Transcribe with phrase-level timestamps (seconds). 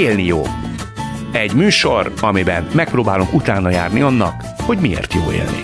[0.00, 0.42] Élni jó.
[1.32, 5.60] Egy műsor, amiben megpróbálunk utána járni annak, hogy miért jó élni.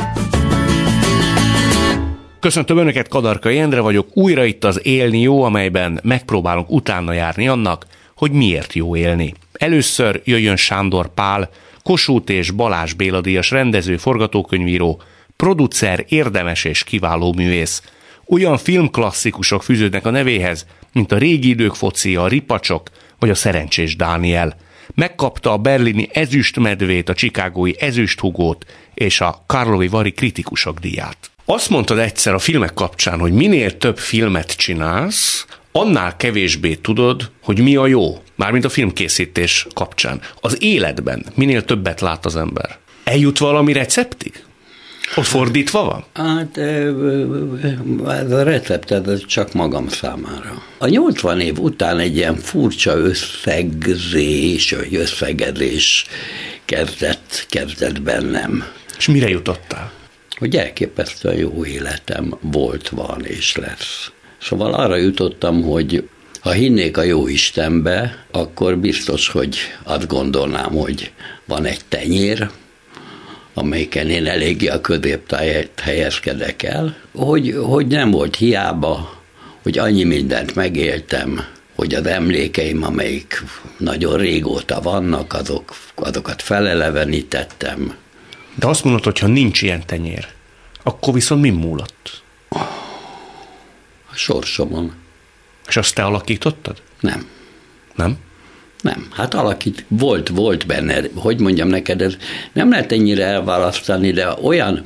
[2.41, 7.87] Köszöntöm Önöket, Kadarka Jendre vagyok, újra itt az Élni jó, amelyben megpróbálunk utána járni annak,
[8.17, 9.35] hogy miért jó élni.
[9.53, 11.51] Először jöjjön Sándor Pál,
[11.83, 15.03] Kossuth és Balázs Béla rendező, forgatókönyvíró,
[15.37, 17.83] producer, érdemes és kiváló művész.
[18.27, 23.97] Olyan filmklasszikusok fűződnek a nevéhez, mint a régi idők focia, a ripacsok vagy a szerencsés
[23.97, 24.57] Dániel.
[24.95, 31.31] Megkapta a berlini ezüstmedvét, a csikágói ezüsthugót és a Karlovi Vari kritikusok díját.
[31.45, 37.61] Azt mondtad egyszer a filmek kapcsán, hogy minél több filmet csinálsz, annál kevésbé tudod, hogy
[37.61, 40.21] mi a jó, mármint a filmkészítés kapcsán.
[40.41, 42.79] Az életben minél többet lát az ember.
[43.05, 44.45] Eljut valami receptig?
[45.15, 46.05] Ott fordítva van?
[46.27, 46.57] Hát
[48.07, 50.63] ez a recept ez csak magam számára.
[50.79, 56.05] A 80 év után egy ilyen furcsa összegzés, vagy összegezés
[56.65, 58.65] kezdett, kezdett bennem.
[58.99, 59.93] És mire jutottál?
[60.39, 64.11] Hogy elképesztően jó életem volt, van és lesz.
[64.41, 66.09] Szóval arra jutottam, hogy
[66.41, 71.13] ha hinnék a jó Istenbe, akkor biztos, hogy azt gondolnám, hogy
[71.45, 72.51] van egy tenyér,
[73.59, 79.23] amelyiken én eléggé a középtáját helyezkedek el, hogy, hogy nem volt hiába,
[79.63, 83.43] hogy annyi mindent megéltem, hogy az emlékeim, amelyik
[83.77, 87.95] nagyon régóta vannak, azok, azokat felelevenítettem.
[88.55, 90.29] De azt mondod, hogy ha nincs ilyen tenyér,
[90.83, 92.23] akkor viszont mi múlott?
[94.11, 94.95] A sorsomon.
[95.69, 96.83] És azt te alakítottad?
[97.01, 97.29] Nem.
[97.95, 98.19] Nem?
[98.81, 102.17] Nem, hát alakít, volt, volt benne, hogy mondjam neked, ez
[102.53, 104.85] nem lehet ennyire elválasztani, de olyan,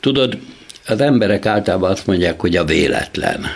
[0.00, 0.38] tudod,
[0.86, 3.46] az emberek általában azt mondják, hogy a véletlen.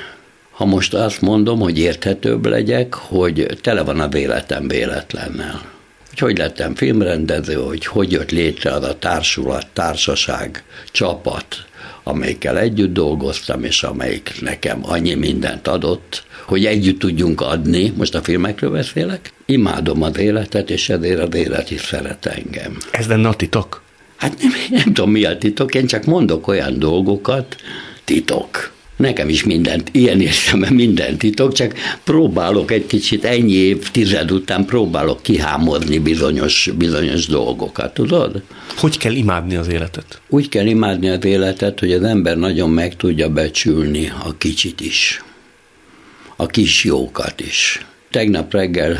[0.51, 5.62] Ha most azt mondom, hogy érthetőbb legyek, hogy tele van a véletem véletlennel.
[6.08, 11.64] Hogy hogy lettem filmrendező, hogy hogy jött létre az a társulat, társaság, csapat,
[12.02, 18.22] amelyikkel együtt dolgoztam, és amelyik nekem annyi mindent adott, hogy együtt tudjunk adni, most a
[18.22, 22.77] filmekről beszélek, imádom az életet, és ezért az élet is szeret engem.
[22.90, 23.83] Ez lenne a titok?
[24.16, 27.56] Hát nem, nem tudom, mi a titok, én csak mondok olyan dolgokat,
[28.05, 28.72] titok.
[29.00, 31.74] Nekem is mindent, ilyen értelemben minden titok, csak
[32.05, 38.42] próbálok egy kicsit ennyi évtized után próbálok kihámozni bizonyos, bizonyos dolgokat, tudod?
[38.77, 40.20] Hogy kell imádni az életet?
[40.28, 45.22] Úgy kell imádni az életet, hogy az ember nagyon meg tudja becsülni a kicsit is.
[46.36, 47.86] A kis jókat is.
[48.10, 48.98] Tegnap reggel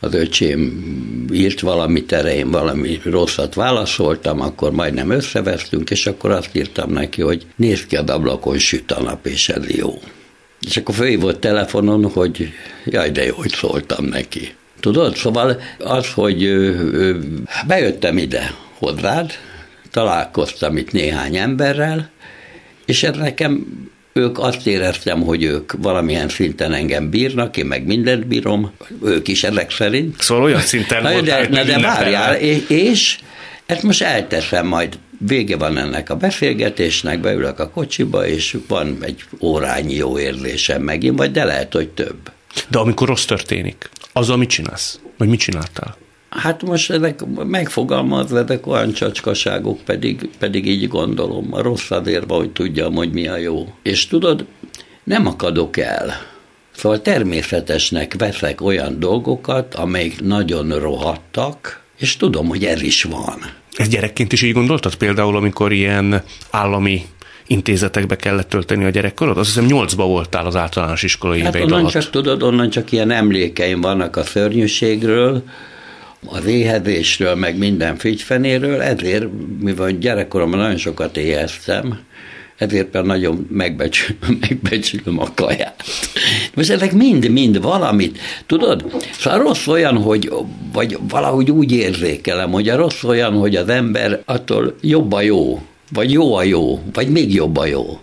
[0.00, 0.84] az öcsém
[1.32, 7.22] írt valamit erre, én valami rosszat válaszoltam, akkor majdnem összevesztünk, és akkor azt írtam neki,
[7.22, 10.00] hogy nézd ki az ablakon, süt a nap, és ez jó.
[10.66, 12.48] És akkor fölhívott telefonon, hogy
[12.84, 14.54] jaj, de jó, hogy szóltam neki.
[14.80, 16.66] Tudod, szóval az, hogy
[17.66, 19.32] bejöttem ide hozzád,
[19.90, 22.10] találkoztam itt néhány emberrel,
[22.86, 23.66] és ez nekem
[24.16, 28.72] ők azt éreztem, hogy ők valamilyen szinten engem bírnak, én meg mindent bírom,
[29.04, 30.22] ők is ezek szerint.
[30.22, 33.18] Szóval olyan szinten na, de, na, de várjál, és, és
[33.66, 39.24] ezt most elteszem majd vége van ennek a beszélgetésnek, beülök a kocsiba, és van egy
[39.40, 42.30] órányi jó érzésem megint, vagy de lehet, hogy több.
[42.68, 45.00] De amikor rossz történik, az, amit csinálsz?
[45.16, 45.96] Vagy mit csináltál?
[46.36, 51.48] Hát most ezek megfogalmazva, ezek olyan csacskaságok, pedig, pedig így gondolom.
[51.50, 53.68] A rossz azért van, hogy tudjam, hogy mi a jó.
[53.82, 54.46] És tudod,
[55.04, 56.14] nem akadok el.
[56.76, 63.38] Szóval természetesnek veszek olyan dolgokat, amelyek nagyon rohadtak, és tudom, hogy ez is van.
[63.72, 64.94] Ez gyerekként is így gondoltad?
[64.94, 67.02] Például, amikor ilyen állami
[67.46, 69.38] intézetekbe kellett tölteni a gyerekkorod?
[69.38, 71.90] Azt hiszem nyolcba voltál az általános iskolai hát onnan alatt.
[71.90, 75.42] csak tudod, onnan csak ilyen emlékeim vannak a szörnyűségről,
[76.26, 79.26] az éhezésről, meg minden figyfenéről, ezért,
[79.60, 81.98] mivel gyerekkoromban nagyon sokat éheztem,
[82.56, 85.82] ezért már nagyon megbecsülöm, megbecsülöm a kaját.
[86.54, 88.84] Most ezek mind-mind valamit, tudod?
[89.18, 90.32] Szóval rossz olyan, hogy,
[90.72, 95.62] vagy valahogy úgy érzékelem, hogy a rossz olyan, hogy az ember attól jobb a jó,
[95.92, 98.00] vagy jó a jó, vagy még jobb a jó.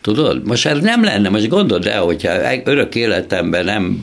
[0.00, 0.46] Tudod?
[0.46, 2.32] Most ez nem lenne, most gondold el, hogyha
[2.64, 4.00] örök életemben nem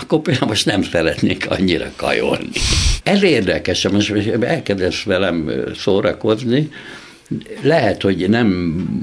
[0.00, 2.48] akkor például most nem szeretnék annyira kajolni.
[3.02, 6.70] Ez érdekes, most elkezdesz velem szórakozni,
[7.62, 8.48] lehet, hogy nem,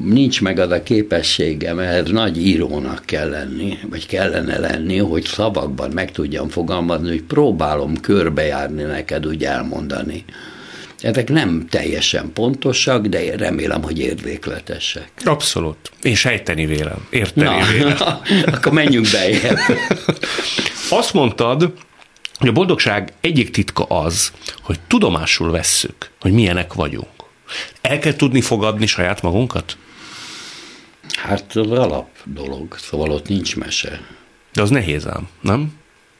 [0.05, 5.91] nincs meg az a képességem, ehhez nagy írónak kell lenni, vagy kellene lenni, hogy szavakban
[5.91, 10.25] meg tudjam fogalmazni, hogy próbálom körbejárni neked, úgy elmondani.
[10.99, 15.11] Ezek nem teljesen pontosak, de remélem, hogy érzékletesek.
[15.23, 15.91] Abszolút.
[16.01, 17.97] Én sejteni vélem, érteni Na, vélem.
[18.53, 19.29] akkor menjünk be.
[20.97, 21.73] Azt mondtad,
[22.37, 24.31] hogy a boldogság egyik titka az,
[24.61, 27.07] hogy tudomásul vesszük, hogy milyenek vagyunk.
[27.81, 29.77] El kell tudni fogadni saját magunkat?
[31.17, 34.01] Hát az alap dolog, szóval ott nincs mese.
[34.53, 35.73] De az nehéz ám, nem?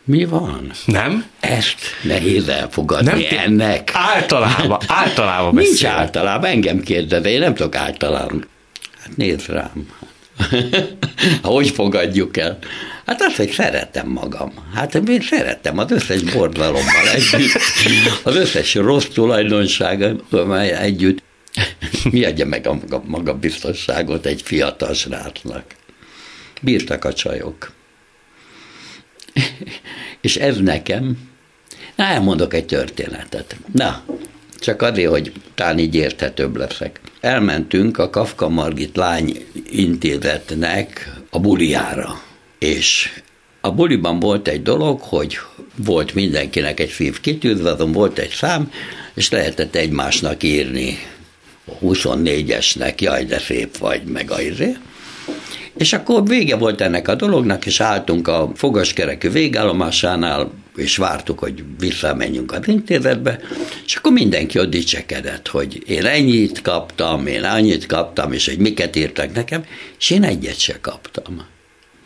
[0.04, 0.72] Mi van?
[0.86, 1.26] Nem?
[1.40, 3.92] Ezt nehéz elfogadni nem, ennek.
[3.94, 5.70] Általában, általában beszél.
[5.70, 8.46] Nincs általában, engem kérdez, én nem tudok általában.
[9.00, 9.88] Hát nézd rám.
[11.42, 12.58] hogy fogadjuk el?
[13.06, 14.54] Hát azt, hogy szeretem magam.
[14.74, 17.52] Hát én szeretem az összes bordalommal együtt,
[18.24, 20.22] az összes rossz tulajdonsággal
[20.60, 21.24] együtt.
[22.12, 25.64] Mi adja meg a magabiztosságot egy fiatal srácnak?
[26.62, 27.72] Bírtak a csajok.
[30.22, 31.18] És ez nekem,
[31.96, 33.56] na elmondok egy történetet.
[33.74, 34.04] Na,
[34.64, 37.00] csak azért, hogy talán így érthetőbb leszek.
[37.20, 42.22] Elmentünk a Kafka Margit lány intézetnek a buliára,
[42.60, 43.10] és
[43.62, 45.38] a buliban volt egy dolog, hogy
[45.76, 48.72] volt mindenkinek egy szív kitűzve, azon volt egy szám,
[49.14, 50.98] és lehetett egymásnak írni
[51.82, 54.76] 24-esnek, jaj, de szép vagy, meg a izé.
[55.78, 61.64] És akkor vége volt ennek a dolognak, és álltunk a fogaskerekű végállomásánál, és vártuk, hogy
[61.80, 63.40] visszamenjünk az intézetbe,
[63.86, 68.96] és akkor mindenki ott dicsekedett, hogy én ennyit kaptam, én annyit kaptam, és hogy miket
[68.96, 69.66] írtak nekem,
[70.00, 71.46] és én egyet se kaptam.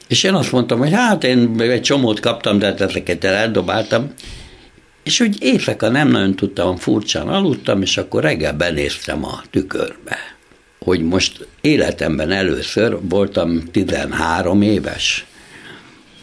[0.07, 4.13] És én azt mondtam, hogy hát én egy csomót kaptam, de hát ezeket eldobáltam,
[5.03, 10.37] és úgy éjszaka nem nagyon tudtam, furcsán aludtam, és akkor reggel benéztem a tükörbe
[10.87, 15.25] hogy most életemben először voltam 13 éves.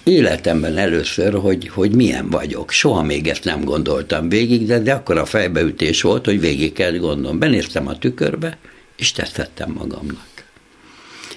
[0.05, 2.71] Életemben először, hogy, hogy milyen vagyok.
[2.71, 6.93] Soha még ezt nem gondoltam végig, de, de akkor a fejbeütés volt, hogy végig kell
[6.93, 7.39] gondolnom.
[7.39, 8.59] Benéztem a tükörbe,
[8.97, 10.27] és tetszettem magamnak.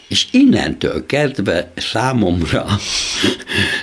[0.08, 2.66] És innentől kezdve számomra,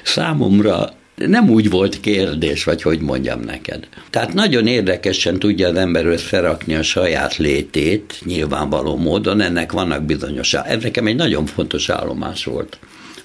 [0.02, 3.88] számomra nem úgy volt kérdés, vagy hogy mondjam neked.
[4.10, 10.54] Tehát nagyon érdekesen tudja az ember összerakni a saját létét, nyilvánvaló módon, ennek vannak bizonyos,
[10.54, 12.78] ez nekem egy nagyon fontos állomás volt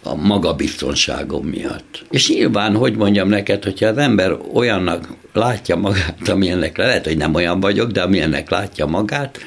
[0.10, 2.06] a magabiztonságom miatt.
[2.10, 7.34] És nyilván, hogy mondjam neked, hogyha az ember olyannak látja magát, amilyennek lehet, hogy nem
[7.34, 9.40] olyan vagyok, de amilyennek látja magát,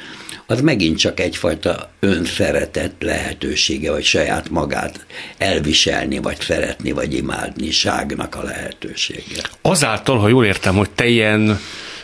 [0.47, 5.07] az megint csak egyfajta önszeretet lehetősége, vagy saját magát
[5.39, 9.43] elviselni, vagy szeretni, vagy imádni ságnak a lehetősége.
[9.63, 11.59] Azáltal, ha jól értem, hogy te ilyen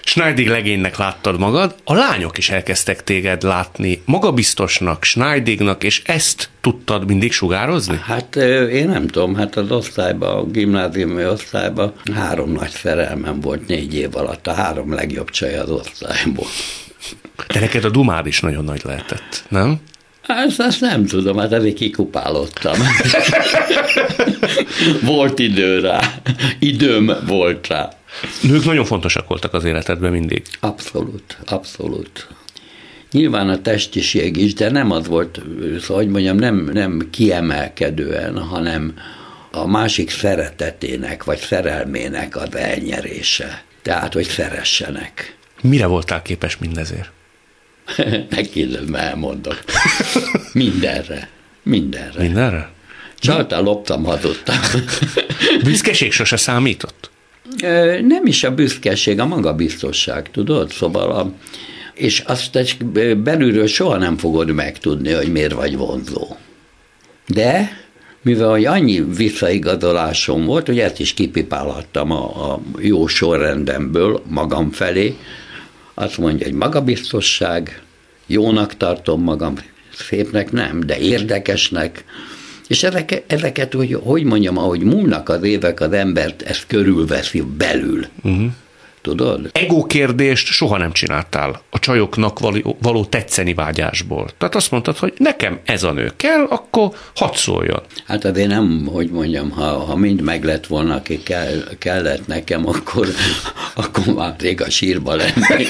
[0.08, 7.06] Schneidig legénynek láttad magad, a lányok is elkezdtek téged látni magabiztosnak, Schneidignak, és ezt tudtad
[7.06, 8.00] mindig sugározni?
[8.02, 8.36] Hát
[8.70, 14.16] én nem tudom, hát az osztályban, a gimnáziumi osztályban három nagy szerelmem volt négy év
[14.16, 16.46] alatt, a három legjobb csaj az osztályból.
[17.52, 19.80] De neked a dumád is nagyon nagy lehetett, nem?
[20.26, 22.78] Ezt, ezt nem tudom, hát elég kikupálottam.
[25.12, 26.00] volt idő rá,
[26.58, 27.97] időm volt rá.
[28.42, 30.42] Nők nagyon fontosak voltak az életedben mindig.
[30.60, 32.28] Abszolút, abszolút.
[33.12, 35.40] Nyilván a testiség is, de nem az volt,
[35.80, 38.94] szóval, hogy mondjam, nem, nem kiemelkedően, hanem
[39.50, 43.62] a másik szeretetének, vagy szerelmének az elnyerése.
[43.82, 45.36] Tehát, hogy szeressenek.
[45.62, 47.10] Mire voltál képes mindezért?
[48.30, 49.64] Megkérdezem, elmondok.
[50.52, 51.28] Mindenre.
[51.62, 52.22] Mindenre.
[52.22, 52.70] Mindenre?
[53.18, 54.56] Csaltál, loptam, hazudtam.
[55.62, 57.10] Büszkeség sose számított?
[58.02, 60.70] Nem is a büszkeség, a magabiztosság, tudod?
[60.70, 61.32] Szóval a,
[61.94, 62.74] és azt
[63.18, 66.36] belülről soha nem fogod megtudni, hogy miért vagy vonzó.
[67.26, 67.70] De
[68.22, 75.16] mivel hogy annyi visszaigazolásom volt, hogy ezt is kipipálhattam a, a jó sorrendemből magam felé,
[75.94, 77.82] azt mondja, hogy magabiztosság,
[78.26, 79.54] jónak tartom magam,
[79.94, 82.04] szépnek nem, de érdekesnek,
[82.68, 88.06] és ezek, ezeket, hogy, hogy mondjam, ahogy múlnak az évek, az embert ezt körülveszi belül.
[88.22, 88.50] Uh-huh.
[89.08, 89.50] Tudod?
[89.52, 94.30] Ego kérdést soha nem csináltál a csajoknak való, való tetszeni vágyásból.
[94.38, 97.80] Tehát azt mondtad, hogy nekem ez a nő kell, akkor hadd szóljon.
[98.06, 102.66] Hát azért nem, hogy mondjam, ha, ha mind meg lett volna, aki kell, kellett nekem,
[102.66, 103.08] akkor,
[103.74, 105.68] akkor már rég a sírba lennék.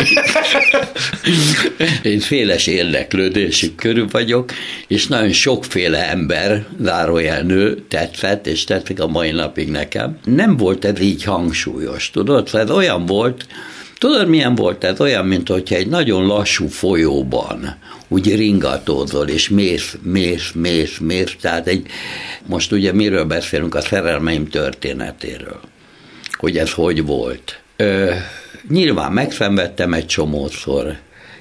[2.03, 4.53] Én féles érdeklődésük körül vagyok,
[4.87, 10.19] és nagyon sokféle ember, zárójel nő, tetszett, és tetszik a mai napig nekem.
[10.25, 12.47] Nem volt ez így hangsúlyos, tudod?
[12.47, 13.47] Szóval ez olyan volt, volt.
[13.99, 15.01] Tudod, milyen volt ez?
[15.01, 17.77] Olyan, mint hogyha egy nagyon lassú folyóban
[18.09, 21.37] úgy ringatózol, és mész, mész, mész, mész.
[21.41, 21.87] Tehát egy,
[22.47, 23.75] most ugye miről beszélünk?
[23.75, 25.61] A szerelmeim történetéről.
[26.33, 27.61] Hogy ez hogy volt.
[27.77, 28.15] Ö,
[28.69, 30.97] nyilván megszenvedtem egy csomószor,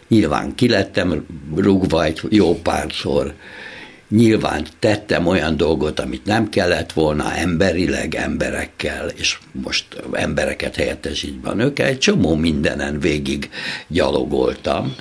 [0.08, 1.26] nyilván kilettem
[1.56, 3.34] rúgva egy jó párszor,
[4.10, 11.54] Nyilván tettem olyan dolgot, amit nem kellett volna emberileg emberekkel, és most embereket helyettesítve a
[11.54, 13.50] nőkkel, egy csomó mindenen végig
[13.88, 14.96] gyalogoltam,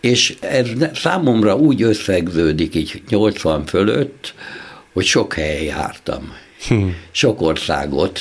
[0.00, 4.34] és ez számomra úgy összegződik így 80 fölött,
[4.92, 6.32] hogy sok helyen jártam.
[6.68, 6.88] Hm.
[7.10, 8.20] Sok országot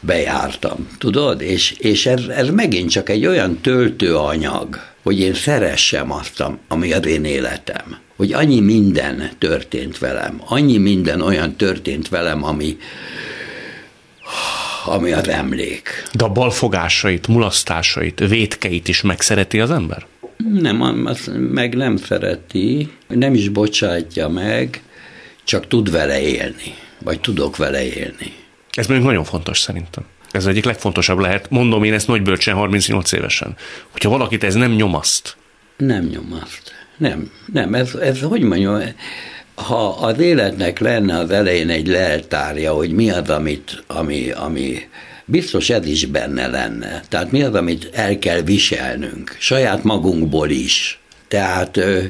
[0.00, 1.40] bejártam, tudod?
[1.40, 7.06] És, és ez, ez megint csak egy olyan töltőanyag, hogy én szeressem azt, ami az
[7.06, 8.03] én életem.
[8.16, 12.76] Hogy annyi minden történt velem, annyi minden olyan történt velem, ami,
[14.84, 15.88] ami az emlék.
[16.12, 20.06] De a balfogásait, mulasztásait, vétkeit is megszereti az ember?
[20.52, 24.82] Nem, azt meg nem szereti, nem is bocsátja meg,
[25.44, 28.32] csak tud vele élni, vagy tudok vele élni.
[28.70, 30.04] Ez mondjuk nagyon fontos szerintem.
[30.30, 31.50] Ez egyik legfontosabb lehet.
[31.50, 33.56] Mondom én ezt nagy bölcsen 38 évesen.
[33.90, 35.36] Hogyha valakit ez nem nyomaszt.
[35.76, 36.73] Nem nyomaszt.
[36.96, 38.82] Nem, nem, ez, ez hogy mondjam,
[39.54, 44.88] ha az életnek lenne az elején egy leltárja, hogy mi az, amit, ami, ami
[45.24, 47.02] biztos ez is benne lenne.
[47.08, 51.00] Tehát mi az, amit el kell viselnünk, saját magunkból is.
[51.28, 52.02] Tehát ö,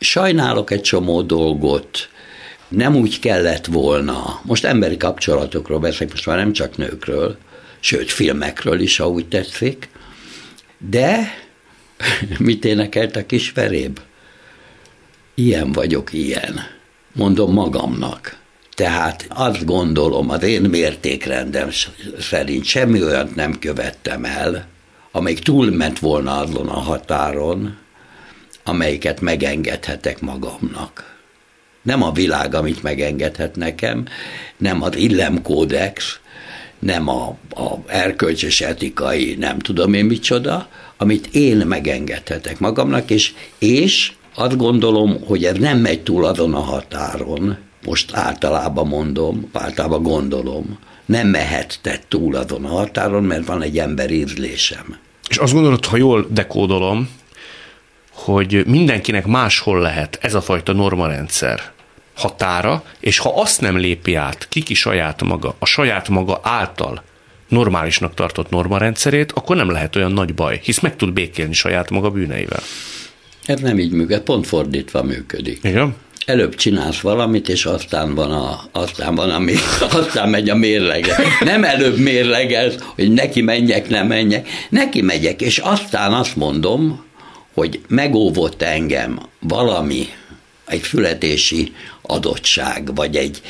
[0.00, 2.08] sajnálok egy csomó dolgot,
[2.68, 4.40] nem úgy kellett volna.
[4.42, 7.36] Most emberi kapcsolatokról beszélek, most már nem csak nőkről,
[7.80, 9.88] sőt filmekről is, ha tetszik.
[10.90, 11.34] De
[12.38, 13.98] mit énekelt a kis veréb?
[15.38, 16.60] Ilyen vagyok, ilyen.
[17.12, 18.38] Mondom magamnak.
[18.74, 21.68] Tehát azt gondolom, az én mértékrendem
[22.18, 24.66] szerint semmi olyat nem követtem el,
[25.12, 27.76] amelyik túlment volna azon a határon,
[28.64, 31.16] amelyiket megengedhetek magamnak.
[31.82, 34.06] Nem a világ, amit megengedhet nekem,
[34.56, 36.18] nem az illemkódex,
[36.78, 44.12] nem a, a erkölcsös etikai, nem tudom én micsoda, amit én megengedhetek magamnak, és, és
[44.36, 50.78] azt gondolom, hogy ez nem megy túl azon a határon, most általában mondom, általában gondolom,
[51.06, 54.96] nem mehet túl azon a határon, mert van egy ember ízlésem.
[55.28, 57.08] És azt gondolod, ha jól dekódolom,
[58.12, 61.60] hogy mindenkinek máshol lehet ez a fajta normarendszer
[62.14, 67.02] határa, és ha azt nem lépi át kiki saját maga, a saját maga által
[67.48, 72.10] normálisnak tartott normarendszerét, akkor nem lehet olyan nagy baj, hisz meg tud békélni saját maga
[72.10, 72.60] bűneivel.
[73.46, 75.58] Ez nem így működik, pont fordítva működik.
[75.62, 75.94] Igen?
[76.26, 79.40] előbb csinálsz valamit, és aztán van, a, aztán van a,
[80.00, 81.16] aztán megy a mérlege.
[81.44, 84.48] Nem előbb mérlegez, hogy neki menjek, nem menjek.
[84.68, 87.04] Neki megyek, és aztán azt mondom,
[87.54, 90.08] hogy megóvott engem valami,
[90.66, 91.72] egy születési
[92.02, 93.40] adottság, vagy egy,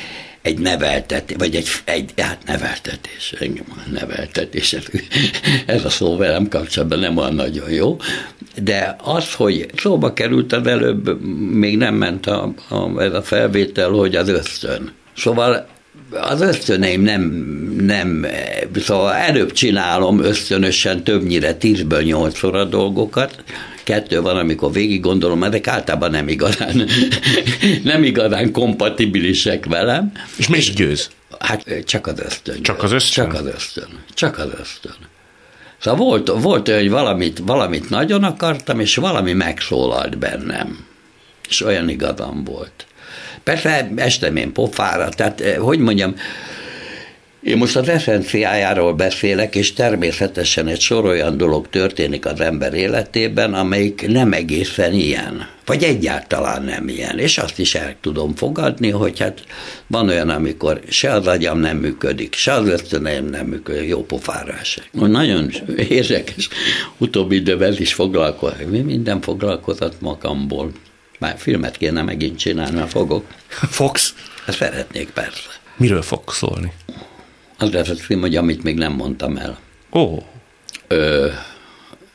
[0.41, 4.83] egy neveltetés, vagy egy, egy hát neveltetés, engem a neveltetés, ez,
[5.65, 7.97] ez a szó velem kapcsolatban nem olyan nagyon jó,
[8.63, 11.21] de az, hogy szóba került az előbb,
[11.51, 14.91] még nem ment a, a, ez a felvétel, hogy az ösztön.
[15.15, 15.67] Szóval
[16.11, 17.21] az ösztöneim nem,
[17.79, 18.25] nem,
[18.75, 23.43] szóval előbb csinálom ösztönösen többnyire tízből nyolcszor a dolgokat,
[23.83, 26.87] kettő van, amikor végig gondolom, ezek általában nem igazán,
[27.83, 30.11] nem igazán kompatibilisek velem.
[30.37, 31.09] És mi győz?
[31.39, 32.61] Hát csak az ösztön.
[32.61, 33.29] Csak az ösztön?
[33.29, 33.89] Csak az ösztön.
[34.13, 34.95] Csak az ösztön.
[35.79, 40.85] Szóval volt, volt hogy valamit, valamit nagyon akartam, és valami megszólalt bennem.
[41.49, 42.85] És olyan igazam volt.
[43.43, 46.15] Persze estem én pofára, tehát eh, hogy mondjam,
[47.41, 53.53] én most az eszenciájáról beszélek, és természetesen egy sor olyan dolog történik az ember életében,
[53.53, 59.19] amelyik nem egészen ilyen, vagy egyáltalán nem ilyen, és azt is el tudom fogadni, hogy
[59.19, 59.43] hát
[59.87, 64.57] van olyan, amikor se az agyam nem működik, se az ösztöneim nem működik, jó pofára
[64.63, 64.81] se.
[64.91, 65.51] Nagyon
[65.89, 66.49] érdekes,
[66.97, 70.71] utóbbi időben is foglalkozik, mi minden foglalkozott magamból.
[71.19, 73.25] Már filmet kéne megint csinálni, mert fogok.
[73.47, 74.13] Fogsz?
[74.45, 75.49] Hát szeretnék persze.
[75.77, 76.71] Miről fog szólni?
[77.57, 79.59] Az lesz a film, hogy amit még nem mondtam el.
[79.91, 79.99] Ó.
[79.99, 80.23] Oh.
[80.87, 81.27] Ö,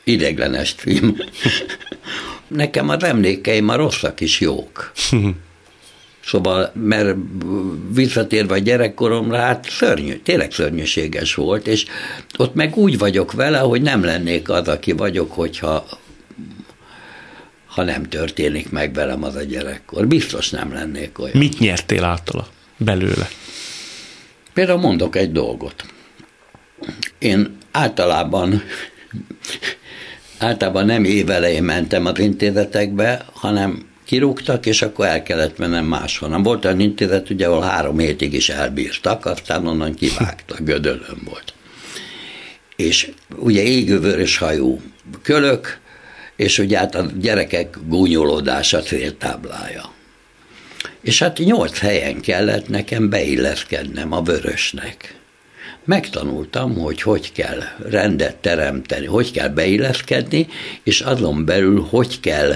[0.03, 1.15] ideglenes film.
[2.47, 4.91] Nekem az emlékeim a rosszak is jók.
[6.25, 7.15] Szóval, mert
[7.93, 11.85] visszatérve a gyerekkoromra, hát szörnyű, tényleg szörnyűséges volt, és
[12.37, 15.85] ott meg úgy vagyok vele, hogy nem lennék az, aki vagyok, hogyha
[17.65, 20.07] ha nem történik meg velem az a gyerekkor.
[20.07, 21.37] Biztos nem lennék olyan.
[21.37, 22.47] Mit nyertél általa
[22.77, 23.29] belőle?
[24.53, 25.85] Például mondok egy dolgot.
[27.19, 28.63] Én általában
[30.37, 36.43] általában nem évelején mentem az intézetekbe, hanem kirúgtak, és akkor el kellett mennem máshonnan.
[36.43, 41.53] Volt olyan intézet, ugye, ahol három hétig is elbírtak, aztán onnan kivágtak, gödölön volt.
[42.75, 44.81] És ugye égővörös hajú
[45.21, 45.79] kölök,
[46.35, 49.91] és ugye hát a gyerekek gúnyolódása céltáblája.
[51.03, 55.15] És hát nyolc helyen kellett nekem beilleszkednem a vörösnek.
[55.85, 60.47] Megtanultam, hogy hogy kell rendet teremteni, hogy kell beilleszkedni,
[60.83, 62.55] és azon belül hogy kell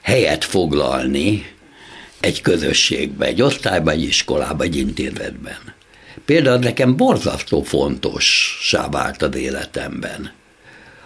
[0.00, 1.50] helyet foglalni
[2.20, 5.74] egy közösségbe, egy osztályban, egy iskolában, egy intézetben.
[6.24, 8.56] Például nekem borzasztó fontos
[8.90, 10.32] vált az életemben.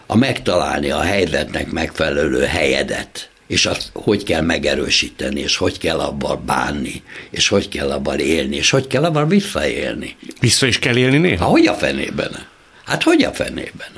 [0.06, 6.42] A megtalálni a helyzetnek megfelelő helyedet, és azt hogy kell megerősíteni, és hogy kell abban
[6.46, 10.16] bánni, és hogy kell abban élni, és hogy kell abban visszaélni.
[10.40, 11.44] Vissza is kell élni néha?
[11.44, 12.46] Ha, hogy a fenében?
[12.84, 13.88] Hát hogy a fenében?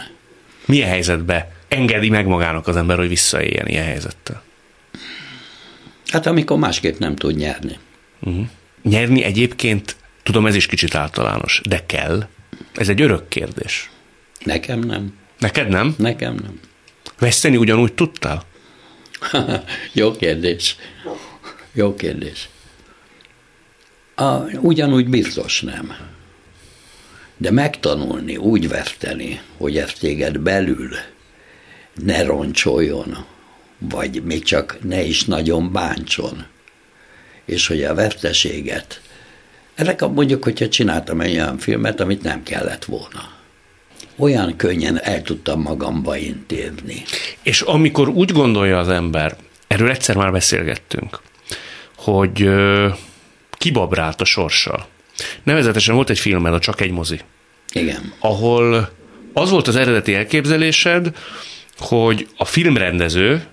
[0.65, 4.43] Milyen helyzetbe engedi meg magának az ember, hogy visszaéljen ilyen helyzettel?
[6.07, 7.79] Hát amikor másképp nem tud nyerni.
[8.21, 8.47] Uh-huh.
[8.83, 12.29] Nyerni egyébként, tudom, ez is kicsit általános, de kell.
[12.75, 13.91] Ez egy örök kérdés.
[14.45, 15.15] Nekem nem.
[15.39, 15.95] Neked nem?
[15.99, 16.61] Nekem nem.
[17.19, 18.51] Veszteni ugyanúgy tudtál?
[19.93, 20.77] Jó kérdés.
[21.73, 22.49] Jó kérdés.
[24.15, 25.97] A, ugyanúgy biztos nem.
[27.37, 30.91] De megtanulni, úgy veszteni, hogy ezt téged belül
[31.95, 33.25] ne roncsoljon,
[33.79, 36.47] vagy még csak ne is nagyon bántson,
[37.45, 39.01] és hogy a veszteséget,
[39.75, 43.32] ezek a, mondjuk, hogyha csináltam egy olyan filmet, amit nem kellett volna.
[44.23, 47.03] Olyan könnyen el tudtam magamba intézni.
[47.43, 49.37] És amikor úgy gondolja az ember,
[49.67, 51.21] erről egyszer már beszélgettünk,
[51.97, 52.51] hogy
[53.51, 54.87] kibabrált a sorssal.
[55.43, 57.21] Nevezetesen volt egy filmed, a Csak egy mozi.
[57.73, 58.13] Igen.
[58.19, 58.93] Ahol
[59.33, 61.17] az volt az eredeti elképzelésed,
[61.79, 63.47] hogy a filmrendező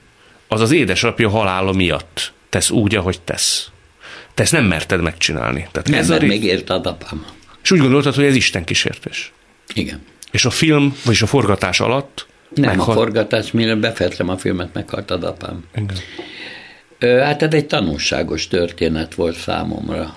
[0.47, 3.69] az az édesapja halála miatt tesz úgy, ahogy tesz.
[4.33, 5.67] Te ezt nem merted megcsinálni.
[5.71, 6.25] Tehát nem, ez mert a...
[6.25, 7.25] még ért a apám.
[7.63, 9.31] És úgy gondoltad, hogy ez Isten kísértés.
[9.73, 10.01] Igen.
[10.31, 12.89] És a film, vagyis a forgatás alatt nem, meghal...
[12.89, 15.63] a forgatás, mire befejeztem a filmet, meghalt az apám.
[15.75, 15.97] Igen.
[17.23, 20.15] Hát ez egy tanulságos történet volt számomra.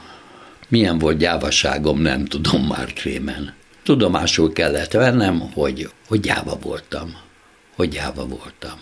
[0.68, 3.54] Milyen volt gyávaságom, nem tudom már trémen.
[3.82, 7.16] Tudomásul kellett vennem, hogy, hogy gyáva voltam.
[7.76, 8.80] Hogy gyáva voltam.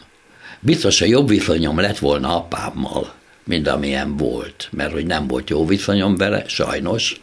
[0.61, 3.12] Biztos, a jobb viszonyom lett volna apámmal,
[3.45, 7.21] mint amilyen volt, mert hogy nem volt jó viszonyom vele, sajnos,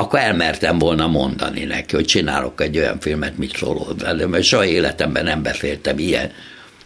[0.00, 4.64] akkor elmertem volna mondani neki, hogy csinálok egy olyan filmet, mit szólod vele, mert soha
[4.64, 6.32] életemben nem beszéltem ilyen,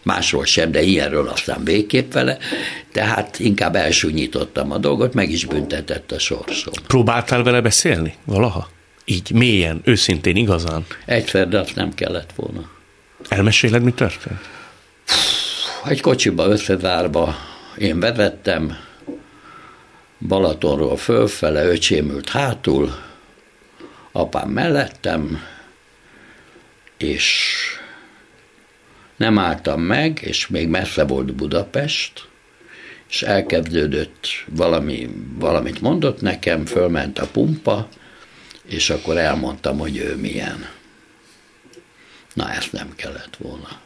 [0.02, 2.38] másról sem, de ilyenről aztán végképp vele,
[2.92, 6.74] tehát inkább elsúnyítottam a dolgot, meg is büntetett a sorsom.
[6.86, 8.68] Próbáltál vele beszélni valaha?
[9.04, 10.86] Így mélyen, őszintén, igazán?
[11.04, 12.70] Egyszer, de azt nem kellett volna.
[13.28, 14.40] Elmeséled, mi történt?
[15.84, 17.36] Egy kocsiba összezárva
[17.78, 18.76] én vezettem,
[20.28, 22.94] Balatonról fölfele, öcsém ült hátul,
[24.12, 25.40] apám mellettem,
[26.96, 27.54] és
[29.16, 32.28] nem álltam meg, és még messze volt Budapest,
[33.08, 37.88] és elkezdődött valami, valamit mondott nekem, fölment a pumpa,
[38.64, 40.68] és akkor elmondtam, hogy ő milyen.
[42.34, 43.80] Na, ezt nem kellett volna.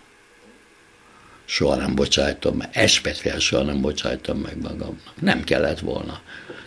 [1.49, 5.13] Soha nem bocsájtom meg, especiál soha nem bocsájtom meg magamnak.
[5.21, 6.21] Nem kellett volna.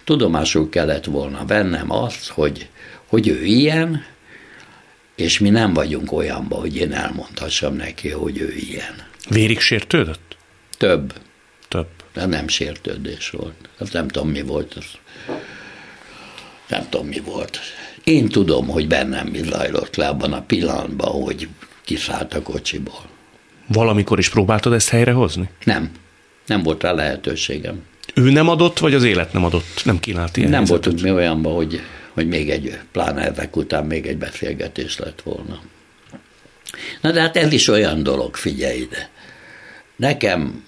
[0.03, 2.69] Tudomásul kellett volna vennem azt, hogy,
[3.05, 4.05] hogy ő ilyen,
[5.15, 9.07] és mi nem vagyunk olyanban, hogy én elmondhassam neki, hogy ő ilyen.
[9.29, 10.37] Vérig sértődött?
[10.77, 11.13] Több.
[11.67, 11.87] Több.
[12.13, 13.69] De nem sértődés volt.
[13.77, 14.73] Az nem tudom, mi volt.
[14.73, 14.85] Az.
[16.67, 17.59] Nem tudom, mi volt.
[18.03, 21.47] Én tudom, hogy bennem mi zajlott le abban a pillanatban, hogy
[21.83, 23.08] kiszállt a kocsiból.
[23.73, 25.49] Valamikor is próbáltad ezt helyrehozni?
[25.63, 25.91] Nem.
[26.45, 27.81] Nem volt rá lehetőségem.
[28.13, 29.81] Ő nem adott, vagy az élet nem adott?
[29.83, 31.81] Nem kínált ilyen Nem voltunk mi olyanban, hogy,
[32.13, 35.61] hogy még egy, pláne ezek után még egy beszélgetés lett volna.
[37.01, 39.09] Na de hát ez is olyan dolog, figyelj ide.
[39.99, 40.63] Nekem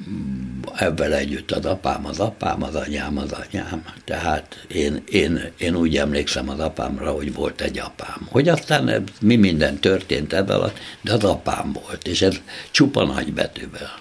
[0.75, 3.83] ebben együtt az apám az apám, az anyám az anyám.
[4.05, 8.27] Tehát én, én, én úgy emlékszem az apámra, hogy volt egy apám.
[8.29, 12.35] Hogy aztán mi minden történt ez alatt, de az apám volt, és ez
[12.71, 13.99] csupa nagy betűvel.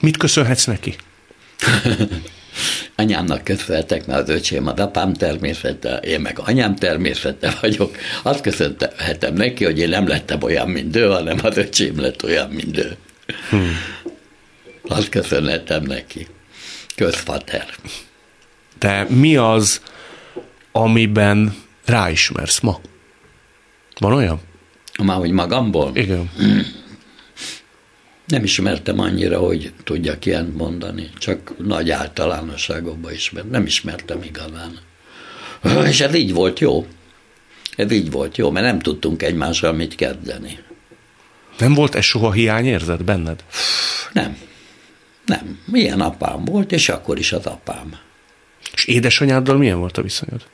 [0.00, 0.96] Mit köszönhetsz neki?
[2.96, 7.96] Anyámnak köszönhetek, mert az öcsém az apám természete, én meg anyám természete vagyok.
[8.22, 12.50] Azt köszönhetem neki, hogy én nem lettem olyan, mint ő, hanem az öcsém lett olyan,
[12.50, 12.96] mint ő.
[13.50, 13.76] Hmm.
[14.88, 16.26] Azt köszönhetem neki.
[16.94, 17.74] Közfater.
[18.78, 19.80] De mi az,
[20.72, 22.80] amiben ráismersz ma?
[23.98, 24.40] Van olyan?
[25.02, 25.90] Már hogy magamból?
[25.94, 26.30] Igen.
[28.26, 33.50] Nem ismertem annyira, hogy tudjak ilyen mondani, csak nagy általánosságokban ismertem.
[33.50, 34.78] Nem ismertem igazán.
[35.86, 36.86] És ez így volt jó.
[37.76, 40.58] Ez így volt jó, mert nem tudtunk egymással mit kezdeni.
[41.58, 43.44] Nem volt ez soha hiányérzet benned?
[44.12, 44.36] Nem.
[45.26, 45.58] Nem.
[45.64, 47.98] Milyen apám volt, és akkor is az apám.
[48.72, 50.46] És édesanyáddal milyen volt a viszonyod?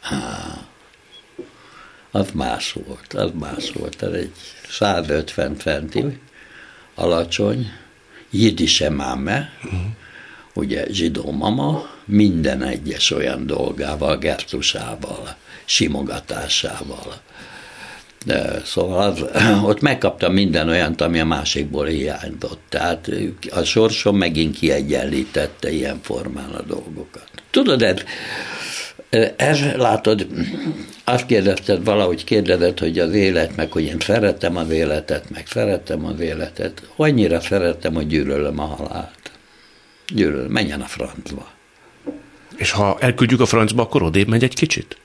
[2.11, 4.03] Az más volt, az más volt.
[4.03, 4.33] Ez egy
[4.69, 6.19] 150 centi,
[6.95, 7.73] alacsony,
[8.31, 9.81] jidise máme, uh-huh.
[10.55, 17.21] ugye zsidó mama, minden egyes olyan dolgával, gertusával, simogatásával.
[18.65, 19.17] Szóval
[19.71, 22.61] ott megkaptam minden olyant, ami a másikból hiányzott.
[22.69, 23.11] Tehát
[23.51, 27.29] a sorsom megint kiegyenlítette ilyen formán a dolgokat.
[27.51, 28.03] Tudod, ez,
[29.37, 30.27] ez látod,
[31.05, 36.05] azt kérdezted, valahogy kérdezed, hogy az élet, meg hogy én szeretem az életet, meg szeretem
[36.05, 36.83] az életet.
[36.97, 39.31] Annyira szeretem, hogy gyűlölöm a halált.
[40.15, 41.49] Gyűlölöm, menjen a francba.
[42.57, 44.97] És ha elküldjük a francba, akkor odébb megy egy kicsit?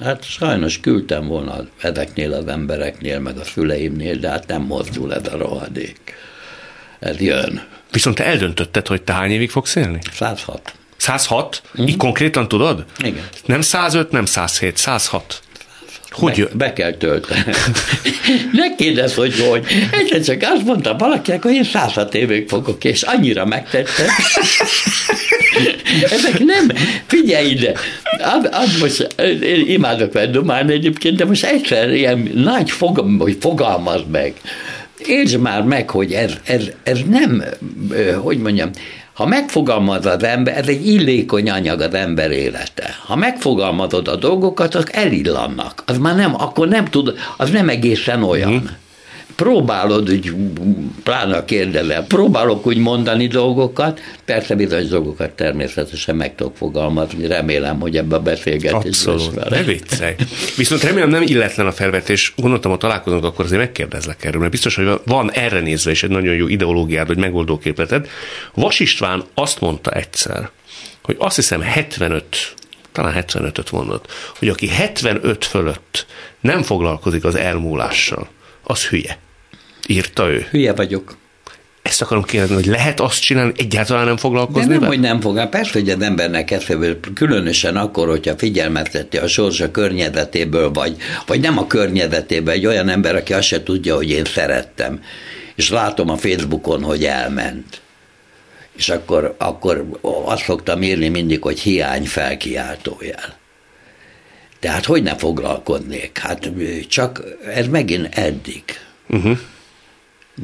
[0.00, 5.32] Hát sajnos küldtem volna ezeknél az embereknél, meg a szüleimnél, de hát nem mozdul ez
[5.32, 6.14] a rohadék.
[6.98, 7.62] Ez jön.
[7.90, 9.98] Viszont te eldöntötted, hogy te hány évig fogsz élni?
[10.12, 10.74] 106.
[10.96, 11.62] 106?
[11.64, 11.88] Uh-huh.
[11.88, 12.84] Így konkrétan tudod?
[12.98, 13.28] Igen.
[13.46, 15.40] Nem 105, nem 107, 106.
[16.10, 17.42] Hogy be, be kell tölteni.
[18.52, 19.66] ne kérdezz, hogy hogy.
[19.90, 24.04] Egyszer csak azt mondta valakinek, hogy én 106 évig fogok, és annyira megtette.
[26.10, 26.70] Ezek nem,
[27.06, 27.72] figyelj ide,
[28.18, 34.00] az, az most, én imádok verdomálni egyébként, de most egyszer ilyen nagy fogam, hogy fogalmaz
[34.10, 34.32] meg.
[35.06, 37.44] Értsd már meg, hogy ez, ez, ez nem,
[38.22, 38.70] hogy mondjam,
[39.18, 42.94] ha megfogalmaz az ember, ez egy illékony anyag az ember élete.
[43.06, 45.82] Ha megfogalmazod a dolgokat, azok elillannak.
[45.86, 48.52] Az már nem, akkor nem tud, az nem egészen olyan.
[48.52, 48.87] Mm
[49.42, 50.32] próbálod, úgy,
[51.02, 57.96] pláne kérdezel, próbálok úgy mondani dolgokat, persze bizonyos dolgokat természetesen meg tudok fogalmazni, remélem, hogy
[57.96, 60.14] ebbe a beszélgetés Abszolút, ne viccelj.
[60.56, 64.74] Viszont remélem nem illetlen a felvetés, gondoltam, hogy találkozunk, akkor azért megkérdezlek erről, mert biztos,
[64.74, 68.08] hogy van erre nézve is egy nagyon jó ideológiád, vagy megoldóképleted.
[68.54, 70.50] Vas István azt mondta egyszer,
[71.02, 72.54] hogy azt hiszem 75
[72.92, 76.06] talán 75-öt mondott, hogy aki 75 fölött
[76.40, 78.28] nem foglalkozik az elmúlással,
[78.62, 79.18] az hülye
[79.88, 80.46] írta ő.
[80.50, 81.16] Hülye vagyok.
[81.82, 84.92] Ezt akarom kérdezni, hogy lehet azt csinálni, egyáltalán nem foglalkozni De nem, vele?
[84.92, 85.48] hogy nem fog.
[85.48, 90.96] Persze, hogy az embernek eszéből, különösen akkor, hogyha figyelmezteti a sorsa környezetéből, vagy,
[91.26, 95.00] vagy nem a környezetéből, egy olyan ember, aki azt se tudja, hogy én szerettem,
[95.54, 97.80] és látom a Facebookon, hogy elment.
[98.76, 99.88] És akkor, akkor
[100.24, 103.36] azt szoktam írni mindig, hogy hiány felkiáltójel.
[104.60, 106.18] Tehát hogy ne foglalkoznék?
[106.18, 106.50] Hát
[106.88, 107.22] csak
[107.54, 108.62] ez megint eddig.
[109.08, 109.38] Uh-huh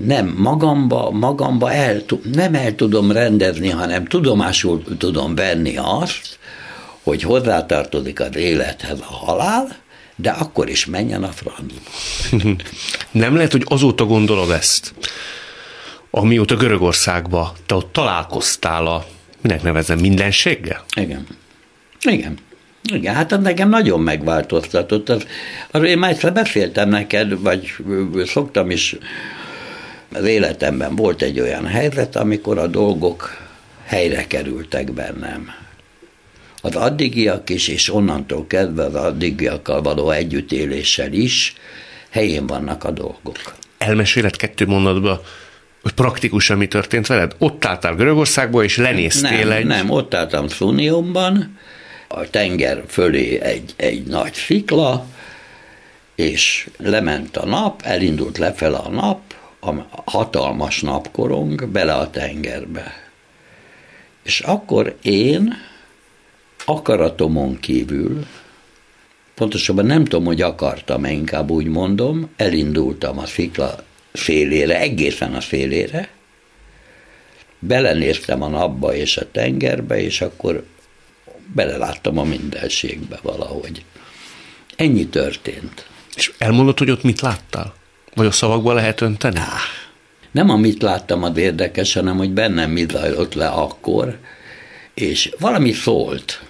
[0.03, 2.03] nem magamba, magamba el,
[2.33, 6.39] nem el tudom rendezni, hanem tudomásul tudom venni azt,
[7.03, 9.77] hogy hozzátartozik az élethez a halál,
[10.17, 11.81] de akkor is menjen a francba.
[13.11, 14.95] Nem lehet, hogy azóta gondolod ezt,
[16.11, 19.07] amióta Görögországba te ott találkoztál a,
[19.41, 20.85] minek nevezem, mindenséggel?
[20.97, 21.27] Igen.
[22.01, 22.39] Igen.
[22.93, 25.09] Igen, hát az nekem nagyon megváltoztatott.
[25.09, 25.27] Az,
[25.71, 27.75] arról én már egyszer beszéltem neked, vagy
[28.25, 28.97] szoktam is
[30.15, 33.37] az életemben volt egy olyan helyzet, amikor a dolgok
[33.85, 35.49] helyre kerültek bennem.
[36.61, 41.55] Az addigiak is, és onnantól kezdve az addigiakkal való együttéléssel is
[42.11, 43.55] helyén vannak a dolgok.
[43.79, 45.23] Elmeséled kettő mondatba,
[45.83, 47.35] hogy praktikusan mi történt veled?
[47.39, 49.67] Ott álltál Görögországba, és lenéztél nem, egy...
[49.67, 51.59] Nem, ott álltam Szuniumban,
[52.09, 55.07] a tenger fölé egy, egy nagy szikla,
[56.15, 59.34] és lement a nap, elindult lefele a nap,
[59.67, 62.93] a hatalmas napkorong bele a tengerbe.
[64.23, 65.55] És akkor én
[66.65, 68.27] akaratomon kívül,
[69.35, 73.75] pontosabban nem tudom, hogy akartam, inkább úgy mondom, elindultam a szikla
[74.13, 76.09] szélére, egészen a szélére,
[77.59, 80.67] belenéztem a napba és a tengerbe, és akkor
[81.55, 83.85] beleláttam a mindenségbe valahogy.
[84.77, 85.87] Ennyi történt.
[86.15, 87.75] És elmondod, hogy ott mit láttál?
[88.15, 89.41] Vagy a szavakba lehet önteni?
[90.31, 94.19] Nem amit láttam az érdekes, hanem hogy bennem mi zajlott le akkor,
[94.95, 96.43] és valami szólt.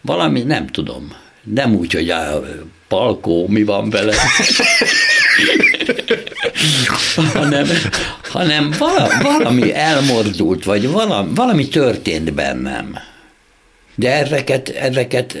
[0.00, 1.12] Valami, nem tudom.
[1.42, 2.42] Nem úgy, hogy a
[2.88, 4.14] palkó, mi van vele.
[7.32, 7.66] hanem,
[8.22, 8.74] hanem
[9.22, 12.98] valami elmordult, vagy valami, valami történt bennem.
[13.98, 15.36] De ezeket, ezeket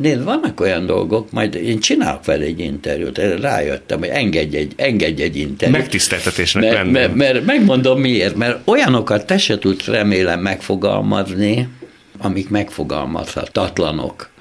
[0.00, 5.22] nézd, vannak olyan dolgok, majd én csinálok fel egy interjút, rájöttem, hogy engedj egy, engedj
[5.22, 5.78] egy interjút.
[5.78, 6.90] Megtiszteltetésnek mert, lenne.
[6.90, 11.68] Mert, mert, megmondom miért, mert olyanokat te se tudsz remélem megfogalmazni,
[12.18, 14.32] amik megfogalmazhatatlanok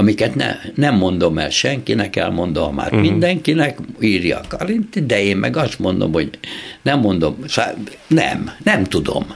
[0.00, 3.00] amiket ne, nem mondom el senkinek, elmondom már uh-huh.
[3.00, 6.30] mindenkinek, írja a Karinti, de én meg azt mondom, hogy
[6.82, 7.36] nem mondom,
[8.06, 9.34] nem, nem tudom,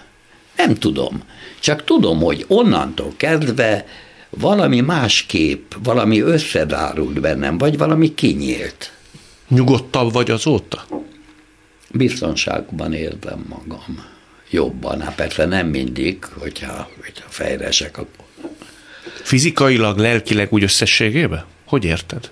[0.57, 1.22] nem tudom.
[1.64, 3.87] Csak tudom, hogy onnantól kezdve
[4.31, 8.92] valami más kép, valami összedárult bennem, vagy valami kinyílt.
[9.48, 10.87] Nyugodtabb vagy azóta?
[11.90, 14.05] Biztonságban érzem magam.
[14.50, 15.00] Jobban.
[15.00, 18.24] Hát persze nem mindig, hogyha, hogyha fejresek, akkor
[19.22, 21.44] Fizikailag, lelkileg úgy összességében?
[21.64, 22.31] Hogy érted?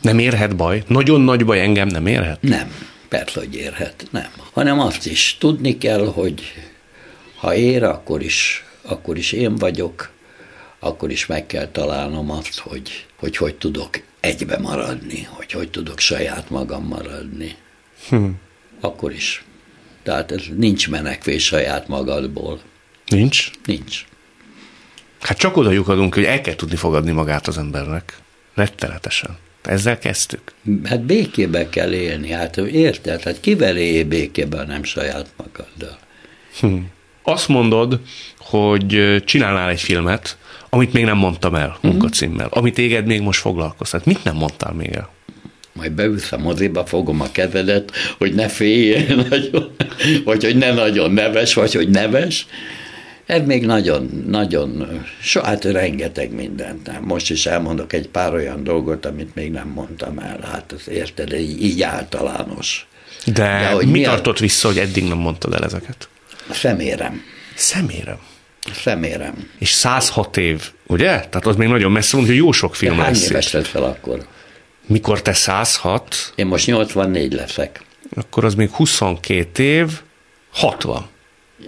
[0.00, 0.82] Nem érhet baj?
[0.86, 2.42] Nagyon nagy baj engem nem érhet?
[2.42, 2.74] Nem,
[3.08, 4.30] persze, hogy érhet, nem.
[4.52, 6.42] Hanem azt is tudni kell, hogy
[7.38, 10.10] ha ér, akkor is, akkor is én vagyok,
[10.78, 15.98] akkor is meg kell találnom azt, hogy hogy, hogy tudok egybe maradni, hogy hogy tudok
[15.98, 17.56] saját magam maradni.
[18.08, 18.26] Hm.
[18.80, 19.44] Akkor is.
[20.02, 22.60] Tehát ez nincs menekvés saját magadból.
[23.06, 23.50] Nincs?
[23.64, 24.06] Nincs.
[25.20, 28.18] Hát csak oda lyukadunk, hogy el kell tudni fogadni magát az embernek.
[28.54, 29.36] Rettenetesen.
[29.62, 30.52] Ezzel kezdtük.
[30.84, 33.22] Hát békébe kell élni, hát érted?
[33.22, 35.98] Hát kivel élj békében, nem saját magaddal.
[36.60, 36.76] Hm.
[37.28, 38.00] Azt mondod,
[38.38, 40.36] hogy csinálnál egy filmet,
[40.68, 41.86] amit még nem mondtam el mhm.
[41.86, 42.58] munkacímmel, uh-huh.
[42.58, 44.04] amit téged még most foglalkoztat.
[44.04, 45.10] Mit nem mondtál még el?
[45.72, 49.70] Majd beülsz a moziba, fogom a kezedet, hogy ne féljél nagyon,
[50.24, 52.46] vagy hogy ne nagyon neves, vagy hogy neves,
[53.26, 57.00] ez még nagyon, nagyon, so, hát rengeteg mindent.
[57.00, 60.38] Most is elmondok egy pár olyan dolgot, amit még nem mondtam el.
[60.52, 62.86] Hát az érted, így, így általános.
[63.24, 64.40] De, De hogy mi, mi tartott a...
[64.40, 66.08] vissza, hogy eddig nem mondtad el ezeket?
[66.50, 67.22] Szemérem.
[67.54, 68.18] Szemérem?
[68.82, 69.50] Szemérem.
[69.58, 71.06] És 106 év, ugye?
[71.06, 73.30] Tehát az még nagyon messze van, hogy jó sok film De hány lesz.
[73.30, 74.26] éves lett fel akkor?
[74.86, 76.32] Mikor te 106?
[76.34, 77.82] Én most 84 leszek.
[78.16, 80.00] Akkor az még 22 év,
[80.52, 81.06] 60.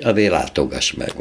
[0.02, 1.12] Azért látogass meg.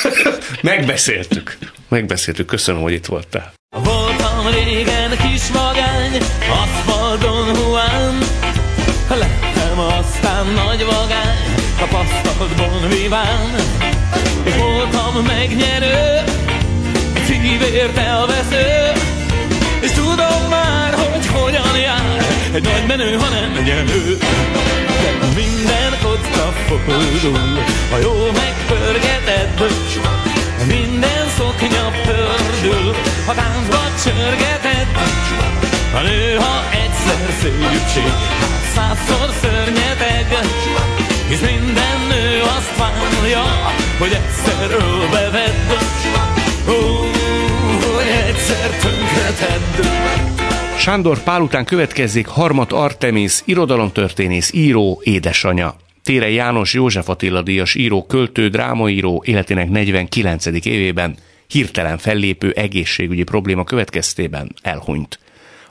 [0.62, 1.58] Megbeszéltük.
[1.88, 2.46] Megbeszéltük.
[2.46, 3.52] Köszönöm, hogy itt voltál.
[3.76, 6.16] Voltam régen kis vagány,
[6.50, 8.18] aszfalton huán,
[9.08, 11.11] lettem aztán nagy vagány,
[12.02, 13.54] tapasztalt bon viván.
[14.44, 16.24] És voltam megnyerő,
[17.26, 18.92] szívért elvesző,
[19.80, 24.16] és tudom már, hogy hogyan jár, egy nagy menő, ha nem nyerő.
[25.34, 29.70] Minden kocka fordul, ha jó megpörgeted,
[30.66, 32.94] minden szoknya pördül,
[33.26, 34.86] ha táncba csörgeted.
[35.94, 40.01] A nő, ha egyszer szépség, hát százszor minden
[42.82, 43.42] várja,
[43.98, 45.68] hogy egyszer ölbevedd.
[46.68, 46.98] Ó,
[47.96, 49.86] hogy egyszer tönkretedd.
[50.78, 55.76] Sándor Pál után következik Harmat Artemis, irodalomtörténész, író, édesanyja.
[56.02, 60.46] Tére János József Attila díjas író, költő, drámaíró életének 49.
[60.46, 61.16] évében
[61.46, 65.18] hirtelen fellépő egészségügyi probléma következtében elhunyt.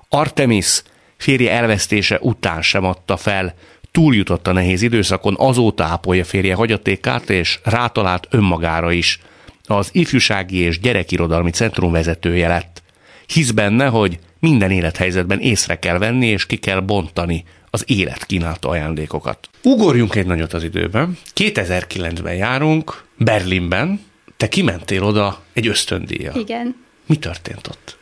[0.10, 0.82] Artemis
[1.18, 3.56] férje elvesztése után sem adta fel,
[3.92, 9.20] túljutott a nehéz időszakon, azóta ápolja férje hagyatékát, és rátalált önmagára is.
[9.66, 12.84] Az ifjúsági és gyerekirodalmi centrum vezetője lett.
[13.28, 18.70] Hisz benne, hogy minden élethelyzetben észre kell venni, és ki kell bontani az élet kínálta
[18.70, 19.50] ajándékokat.
[19.64, 21.18] Ugorjunk egy nagyot az időben.
[21.36, 24.02] 2009-ben járunk, Berlinben.
[24.38, 26.32] Te kimentél oda egy ösztöndíja.
[26.36, 26.76] Igen.
[27.06, 27.98] Mi történt ott?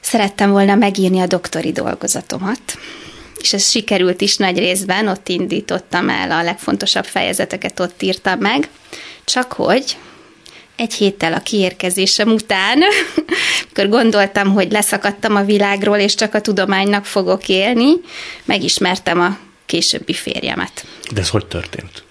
[0.00, 2.60] Szerettem volna megírni a doktori dolgozatomat,
[3.40, 8.68] és ez sikerült is nagy részben, ott indítottam el a legfontosabb fejezeteket, ott írtam meg,
[9.24, 9.96] csak hogy
[10.76, 12.82] egy héttel a kiérkezésem után,
[13.64, 17.92] amikor gondoltam, hogy leszakadtam a világról, és csak a tudománynak fogok élni,
[18.44, 20.86] megismertem a későbbi férjemet.
[21.12, 22.02] De ez hogy történt?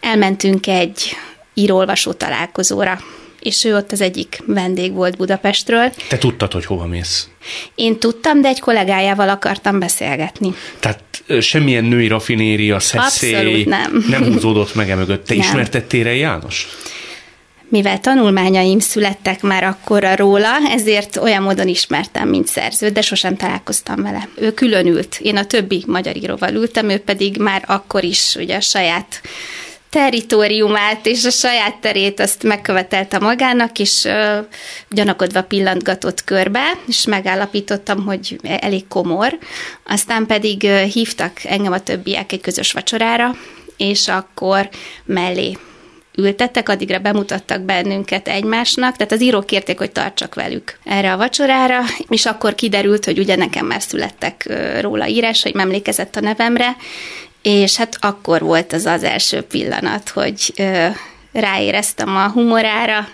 [0.00, 1.16] Elmentünk egy
[1.54, 3.00] írólvasó találkozóra,
[3.44, 5.92] és ő ott az egyik vendég volt Budapestről.
[6.08, 7.28] Te tudtad, hogy hova mész?
[7.74, 10.54] Én tudtam, de egy kollégájával akartam beszélgetni.
[10.80, 11.00] Tehát
[11.40, 14.04] semmilyen női rafinéria, szeszély nem.
[14.08, 15.26] nem húzódott meg emögött.
[15.26, 15.42] Te nem.
[15.42, 16.68] ismertettél János?
[17.74, 24.02] mivel tanulmányaim születtek már akkora róla, ezért olyan módon ismertem, mint szerző, de sosem találkoztam
[24.02, 24.28] vele.
[24.36, 28.56] Ő külön ült, én a többi magyar íróval ültem, ő pedig már akkor is ugye
[28.56, 29.20] a saját
[29.94, 34.38] territóriumát és a saját terét azt megkövetelte magának, és ö,
[34.90, 39.38] gyanakodva pillantgatott körbe, és megállapítottam, hogy elég komor.
[39.86, 43.34] Aztán pedig ö, hívtak engem a többiek egy közös vacsorára,
[43.76, 44.68] és akkor
[45.04, 45.56] mellé
[46.16, 51.80] ültettek, addigra bemutattak bennünket egymásnak, tehát az írók kérték, hogy tartsak velük erre a vacsorára,
[52.08, 54.48] és akkor kiderült, hogy ugye nekem már születtek
[54.80, 56.76] róla írás, hogy emlékezett a nevemre,
[57.44, 60.52] és hát akkor volt az az első pillanat, hogy
[61.32, 63.08] ráéreztem a humorára,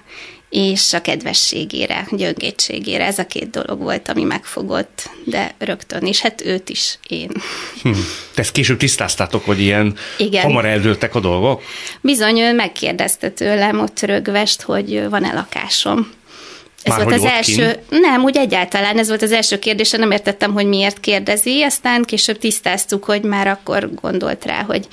[0.51, 3.05] és a kedvességére, gyöngétségére.
[3.05, 7.31] Ez a két dolog volt, ami megfogott, de rögtön is, hát őt is, én.
[7.83, 7.91] Hm.
[8.35, 10.43] Te ezt később tisztáztátok, hogy ilyen Igen.
[10.43, 11.63] hamar eldőltek a dolgok?
[12.01, 16.11] Bizony, ő megkérdezte tőlem ott rögvest, hogy van-e lakásom.
[16.83, 18.01] Ez Már volt az első, kint?
[18.01, 22.39] nem, úgy egyáltalán ez volt az első kérdése, nem értettem, hogy miért kérdezi, aztán később
[22.39, 24.87] tisztáztuk, hogy már akkor gondolt rá, hogy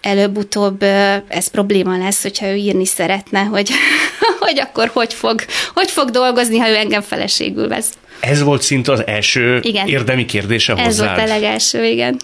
[0.00, 0.82] előbb-utóbb
[1.28, 3.70] ez probléma lesz, hogyha ő írni szeretne, hogy,
[4.40, 7.88] hogy akkor hogy fog, hogy fog dolgozni, ha ő engem feleségül vesz.
[8.20, 9.86] Ez volt szinte az első Igen.
[9.86, 11.16] érdemi kérdése Ez hozzád?
[11.16, 12.16] volt a legelső, igen.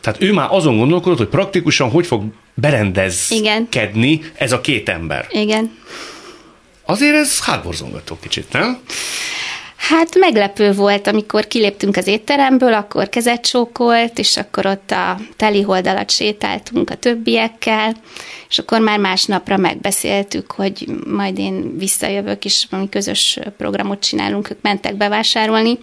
[0.00, 2.22] Tehát ő már azon gondolkodott, hogy praktikusan hogy fog
[2.54, 5.26] berendezkedni ez a két ember.
[5.30, 5.70] Igen.
[6.86, 8.78] Azért ez hátborzongató kicsit, nem?
[9.76, 15.86] Hát meglepő volt, amikor kiléptünk az étteremből, akkor kezet csókolt, és akkor ott a telihold
[15.86, 17.94] alatt sétáltunk a többiekkel,
[18.48, 24.60] és akkor már másnapra megbeszéltük, hogy majd én visszajövök, és valami közös programot csinálunk, ők
[24.60, 25.78] mentek bevásárolni.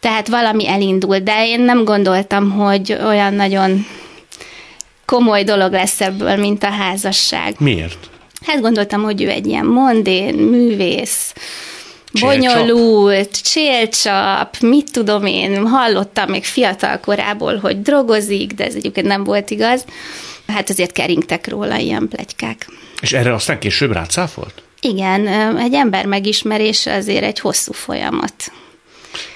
[0.00, 3.86] Tehát valami elindult, de én nem gondoltam, hogy olyan nagyon
[5.04, 7.54] komoly dolog lesz ebből, mint a házasság.
[7.58, 8.10] Miért?
[8.46, 11.32] Hát gondoltam, hogy ő egy ilyen mondén, művész,
[12.12, 12.38] Csélcsap?
[12.38, 19.24] bonyolult, csélcsap, mit tudom én, hallottam még fiatal korából, hogy drogozik, de ez egyébként nem
[19.24, 19.84] volt igaz.
[20.46, 22.66] Hát azért keringtek róla ilyen plegykák.
[23.00, 24.62] És erre aztán később rácáfolt?
[24.80, 25.26] Igen,
[25.56, 28.52] egy ember megismerése azért egy hosszú folyamat.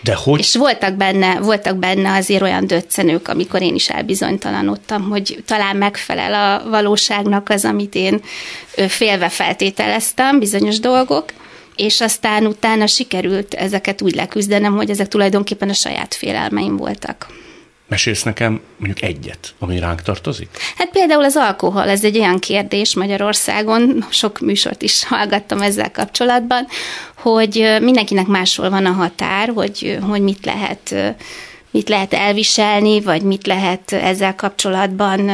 [0.03, 0.39] De hogy?
[0.39, 6.35] És voltak benne, voltak benne azért olyan döccenők, amikor én is elbizonytalanodtam, hogy talán megfelel
[6.35, 8.21] a valóságnak az, amit én
[8.89, 11.25] félve feltételeztem, bizonyos dolgok,
[11.77, 17.27] és aztán utána sikerült ezeket úgy leküzdenem, hogy ezek tulajdonképpen a saját félelmeim voltak.
[17.89, 20.49] Mesélsz nekem mondjuk egyet, ami ránk tartozik?
[20.77, 26.67] Hát például az alkohol, ez egy olyan kérdés Magyarországon, sok műsort is hallgattam ezzel kapcsolatban,
[27.15, 30.95] hogy mindenkinek máshol van a határ, hogy, hogy mit lehet
[31.71, 35.31] mit lehet elviselni, vagy mit lehet ezzel kapcsolatban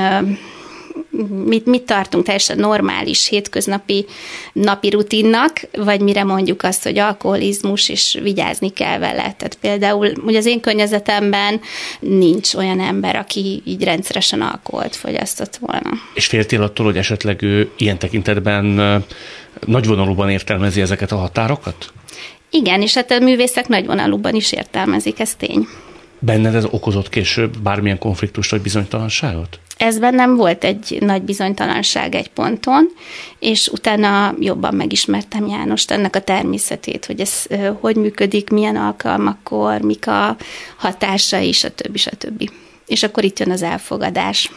[1.46, 4.06] mit, mit tartunk teljesen normális, hétköznapi
[4.52, 9.22] napi rutinnak, vagy mire mondjuk azt, hogy alkoholizmus, és vigyázni kell vele.
[9.22, 11.60] Tehát például, ugye az én környezetemben
[12.00, 15.90] nincs olyan ember, aki így rendszeresen alkoholt fogyasztott volna.
[16.14, 18.64] És féltél attól, hogy esetleg ő ilyen tekintetben
[19.66, 21.92] nagyvonalúban értelmezi ezeket a határokat?
[22.50, 25.66] Igen, és hát a művészek nagyvonalúban is értelmezik, ez tény.
[26.24, 29.58] Benned ez okozott később bármilyen konfliktust vagy bizonytalanságot?
[29.76, 32.88] Ez bennem volt egy nagy bizonytalanság egy ponton,
[33.38, 37.46] és utána jobban megismertem Jánost, ennek a természetét, hogy ez
[37.80, 40.36] hogy működik, milyen alkalmakkor, mik a
[40.76, 41.96] hatásai, stb.
[41.96, 42.50] stb.
[42.86, 44.50] És akkor itt jön az elfogadás.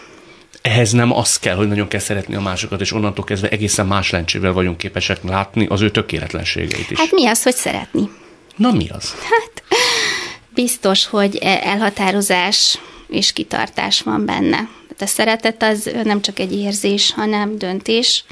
[0.61, 4.09] Ehhez nem az kell, hogy nagyon kell szeretni a másokat, és onnantól kezdve egészen más
[4.09, 6.97] lencsével vagyunk képesek látni az ő tökéletlenségeit is.
[6.97, 8.09] Hát mi az, hogy szeretni?
[8.55, 9.13] Na mi az?
[10.55, 14.57] Biztos, hogy e- elhatározás és kitartás van benne.
[14.57, 18.23] Tehát a szeretet az nem csak egy érzés, hanem döntés,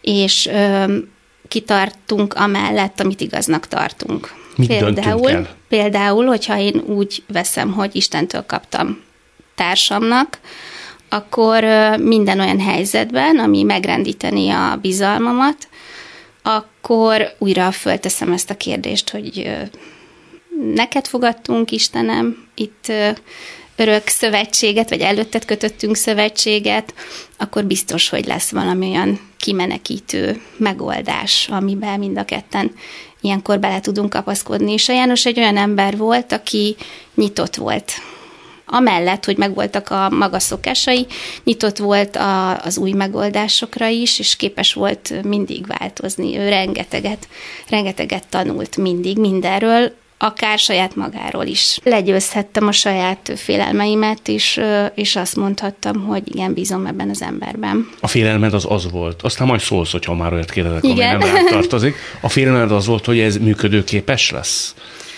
[0.00, 0.96] és ö,
[1.48, 4.34] kitartunk amellett, amit igaznak tartunk.
[4.56, 5.56] Mit döntünk el?
[5.68, 9.00] például, hogyha én úgy veszem, hogy Istentől kaptam
[9.54, 10.38] társamnak,
[11.08, 11.64] akkor
[12.00, 15.68] minden olyan helyzetben, ami megrendíteni a bizalmamat,
[16.42, 19.50] akkor újra fölteszem ezt a kérdést, hogy
[20.74, 22.92] neked fogadtunk, Istenem, itt
[23.76, 26.94] örök szövetséget, vagy előtted kötöttünk szövetséget,
[27.36, 32.72] akkor biztos, hogy lesz valami olyan kimenekítő megoldás, amiben mind a ketten
[33.22, 34.72] ilyenkor bele tudunk kapaszkodni.
[34.72, 36.76] És a János egy olyan ember volt, aki
[37.14, 37.92] nyitott volt.
[38.66, 41.06] Amellett, hogy megvoltak a maga szokásai,
[41.44, 46.38] nyitott volt a, az új megoldásokra is, és képes volt mindig változni.
[46.38, 47.28] Ő rengeteget,
[47.68, 51.78] rengeteget tanult mindig mindenről, akár saját magáról is.
[51.84, 57.88] Legyőzhettem a saját félelmeimet, és, ö, és azt mondhattam, hogy igen, bízom ebben az emberben.
[58.00, 59.22] A félelmed az az volt.
[59.22, 61.96] Aztán majd szólsz, hogyha már olyat kérdezek, ami nem tartozik.
[62.20, 64.74] A félelmed az volt, hogy ez működőképes lesz?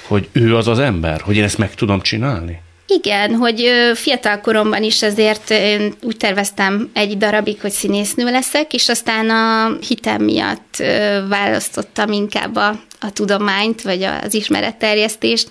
[0.07, 1.21] Hogy ő az az ember?
[1.21, 2.63] Hogy én ezt meg tudom csinálni?
[2.87, 8.89] Igen, hogy fiatal koromban is azért én úgy terveztem egy darabig, hogy színésznő leszek, és
[8.89, 10.83] aztán a hitem miatt
[11.29, 15.51] választottam inkább a, a tudományt, vagy az ismeretterjesztést,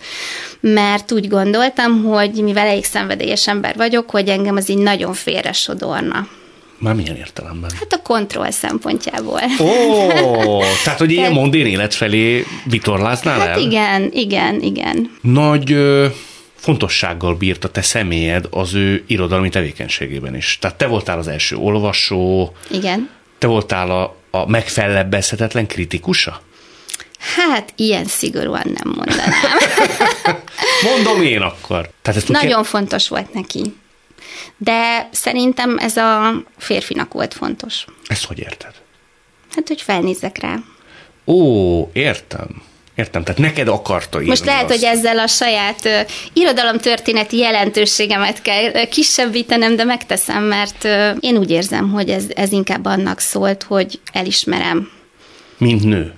[0.59, 5.51] mert úgy gondoltam, hogy mivel elég szenvedélyes ember vagyok, hogy engem az így nagyon félre
[5.51, 6.27] sodorna.
[6.77, 7.71] Már milyen értelemben?
[7.79, 9.41] Hát a kontroll szempontjából.
[9.59, 13.59] Ó, tehát, hogy ilyen mondén élet felé vitorláznál Hát el?
[13.59, 15.11] igen, igen, igen.
[15.21, 16.07] Nagy ö,
[16.55, 20.57] fontossággal bírt a te személyed az ő irodalmi tevékenységében is.
[20.61, 23.09] Tehát te voltál az első olvasó, Igen.
[23.37, 26.41] te voltál a a megfellebbezhetetlen kritikusa?
[27.35, 29.31] Hát, ilyen szigorúan nem mondanám.
[30.93, 31.89] Mondom én akkor.
[32.01, 32.65] Tehát ezt Nagyon kér...
[32.65, 33.75] fontos volt neki.
[34.57, 37.85] De szerintem ez a férfinak volt fontos.
[38.07, 38.71] Ezt hogy érted?
[39.55, 40.55] Hát, hogy felnézzek rá.
[41.25, 42.61] Ó, értem.
[42.95, 44.73] Értem, tehát neked akarta írni Most lehet, azt.
[44.73, 45.99] hogy ezzel a saját uh,
[46.33, 52.51] irodalomtörténeti jelentőségemet kell uh, kisebbítenem, de megteszem, mert uh, én úgy érzem, hogy ez, ez
[52.51, 54.89] inkább annak szólt, hogy elismerem.
[55.57, 56.13] Mint nő?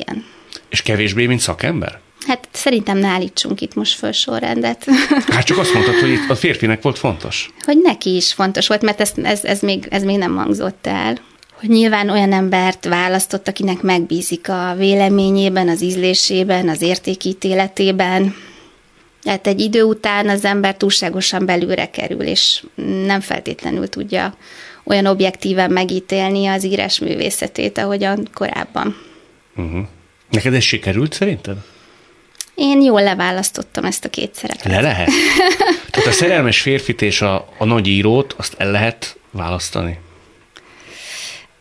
[0.00, 0.24] Igen.
[0.68, 1.98] És kevésbé, mint szakember?
[2.26, 4.86] Hát szerintem ne állítsunk itt most föl sorrendet.
[5.34, 7.50] Hát csak azt mondtad, hogy itt a férfinek volt fontos.
[7.64, 11.20] Hogy neki is fontos volt, mert ez, ez, ez, még, ez még nem hangzott el
[11.60, 18.34] hogy nyilván olyan embert választott, akinek megbízik a véleményében, az ízlésében, az értékítéletében.
[19.22, 22.64] Tehát egy idő után az ember túlságosan belülre kerül, és
[23.06, 24.34] nem feltétlenül tudja
[24.84, 28.96] olyan objektíven megítélni az írás művészetét, ahogyan korábban.
[29.60, 29.86] Uh-huh.
[30.30, 31.56] Neked ez sikerült szerinted?
[32.54, 34.64] Én jól leválasztottam ezt a két szerepet.
[34.64, 35.08] Le lehet?
[35.90, 39.98] Tehát a szerelmes férfit és a, a nagy írót, azt el lehet választani?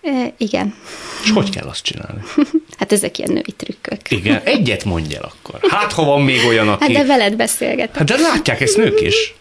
[0.02, 0.76] E, igen.
[1.24, 2.22] És hogy kell azt csinálni?
[2.80, 4.12] hát ezek ilyen női trükkök.
[4.12, 5.60] Igen, egyet mondj el akkor.
[5.70, 6.84] Hát, ha van még olyan, aki...
[6.84, 7.96] Hát de veled beszélgetek.
[7.96, 9.34] Hát de látják ezt nők is.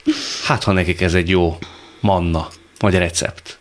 [0.45, 1.59] Hát, ha nekik ez egy jó
[2.01, 2.49] manna,
[2.79, 3.59] vagy recept.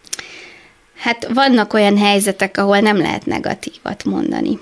[0.97, 4.59] Hát vannak olyan helyzetek, ahol nem lehet negatívat mondani.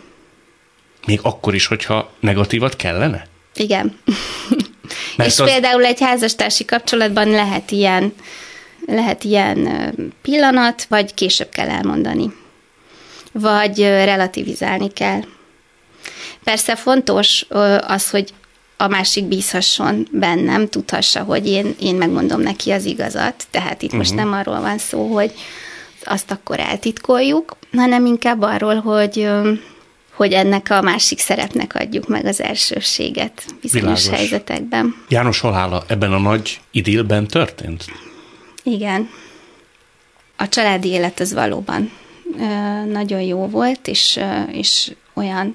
[1.06, 3.28] Még akkor is, hogyha negatívat kellene?
[3.56, 4.00] Igen.
[5.18, 5.50] Mert És az...
[5.50, 8.14] például egy házastársi kapcsolatban lehet ilyen
[8.86, 12.34] lehet ilyen pillanat, vagy később kell elmondani.
[13.32, 15.22] Vagy relativizálni kell.
[16.44, 17.46] Persze fontos
[17.88, 18.34] az, hogy
[18.78, 23.44] a másik bízhasson bennem, tudhassa, hogy én, én megmondom neki az igazat.
[23.52, 24.00] Tehát itt uh-huh.
[24.00, 24.20] most mhm.
[24.20, 25.34] nem arról van szó, hogy
[26.04, 29.30] azt akkor eltitkoljuk, hanem inkább arról, hogy
[30.16, 34.08] hogy ennek a másik szerepnek adjuk meg az elsőséget bizonyos Világos.
[34.08, 34.96] helyzetekben.
[35.10, 37.86] János halála ebben a nagy idillben történt?
[38.64, 39.10] Igen.
[40.38, 41.92] A családi élet az valóban
[42.92, 44.20] nagyon jó volt, és,
[44.52, 45.54] és olyan,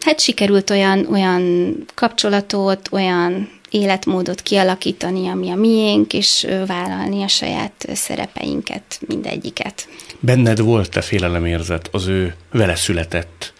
[0.00, 7.88] hát sikerült olyan, olyan kapcsolatot, olyan életmódot kialakítani, ami a miénk, és vállalni a saját
[7.92, 9.88] szerepeinket, mindegyiket.
[10.20, 13.52] Benned volt-e félelemérzet az ő vele született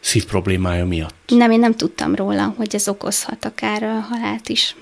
[0.00, 1.14] szívproblémája miatt?
[1.26, 4.76] Nem, én nem tudtam róla, hogy ez okozhat akár halált is.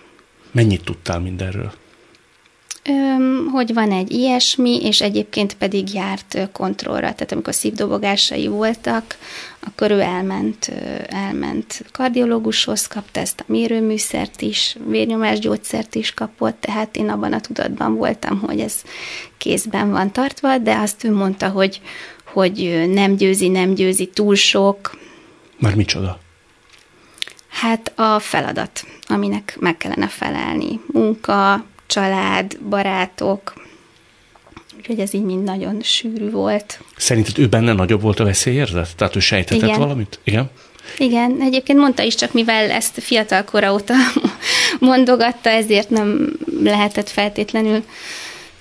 [0.51, 1.73] Mennyit tudtál mindenről?
[3.53, 7.01] Hogy van egy ilyesmi, és egyébként pedig járt kontrollra.
[7.01, 9.19] Tehát amikor szívdobogásai voltak,
[9.61, 10.73] akkor ő elment,
[11.09, 17.95] elment kardiológushoz, kapta ezt a mérőműszert is, vérnyomásgyógyszert is kapott, tehát én abban a tudatban
[17.95, 18.75] voltam, hogy ez
[19.39, 21.81] kézben van tartva, de azt ő mondta, hogy,
[22.25, 24.99] hogy nem győzi, nem győzi túl sok.
[25.59, 26.19] Már micsoda?
[27.49, 30.81] Hát a feladat, aminek meg kellene felelni.
[30.87, 33.53] Munka, család, barátok,
[34.77, 36.81] úgyhogy ez így mind nagyon sűrű volt.
[36.97, 38.97] Szerinted ő benne nagyobb volt a veszélyérzet?
[38.97, 39.79] Tehát ő sejtetett Igen.
[39.79, 40.19] valamit?
[40.25, 40.51] Igen.
[40.99, 43.95] Igen, egyébként mondta is, csak mivel ezt fiatal kora óta
[44.79, 46.33] mondogatta, ezért nem
[46.63, 47.85] lehetett feltétlenül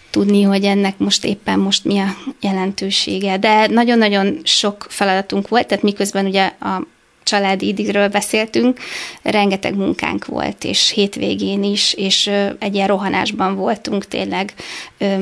[0.09, 3.37] tudni, hogy ennek most éppen most mi a jelentősége.
[3.37, 6.87] De nagyon-nagyon sok feladatunk volt, tehát miközben ugye a
[7.31, 8.79] családi idigről beszéltünk,
[9.21, 14.53] rengeteg munkánk volt, és hétvégén is, és egy ilyen rohanásban voltunk, tényleg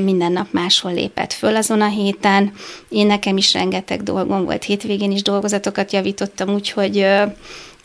[0.03, 2.53] minden nap máshol lépett föl azon a héten.
[2.89, 7.05] Én nekem is rengeteg dolgom volt, hétvégén is dolgozatokat javítottam, úgyhogy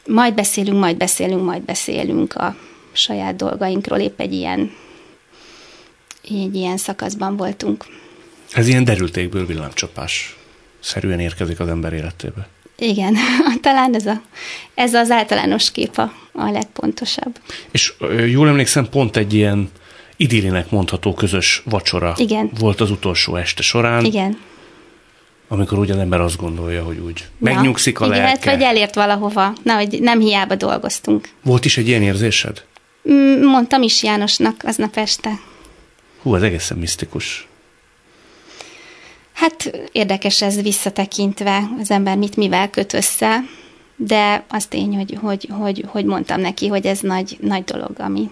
[0.06, 2.56] majd beszélünk, majd beszélünk, majd beszélünk a
[2.92, 4.72] saját dolgainkról, épp egy ilyen,
[6.22, 7.84] egy ilyen szakaszban voltunk.
[8.52, 10.36] Ez ilyen derültékből villámcsapás
[10.80, 12.48] szerűen érkezik az ember életébe.
[12.78, 13.16] Igen,
[13.60, 14.22] talán ez, a,
[14.74, 17.38] ez az általános kép a, a legpontosabb.
[17.70, 17.92] És
[18.26, 19.70] jól emlékszem, pont egy ilyen
[20.16, 22.50] idillinek mondható közös vacsora Igen.
[22.58, 24.04] volt az utolsó este során.
[24.04, 24.38] Igen.
[25.48, 28.50] Amikor úgy az ember azt gondolja, hogy úgy Na, megnyugszik a igen, lelke.
[28.50, 29.52] Hát, vagy elért valahova.
[29.62, 31.28] Na, hogy nem hiába dolgoztunk.
[31.42, 32.64] Volt is egy ilyen érzésed?
[33.10, 35.30] Mm, mondtam is Jánosnak aznap este.
[36.22, 37.46] Hú, az egészen misztikus.
[39.35, 43.39] Hát érdekes ez visszatekintve, az ember mit mivel köt össze,
[43.97, 48.30] de az tény, hogy, hogy, hogy, hogy mondtam neki, hogy ez nagy, nagy dolog, ami,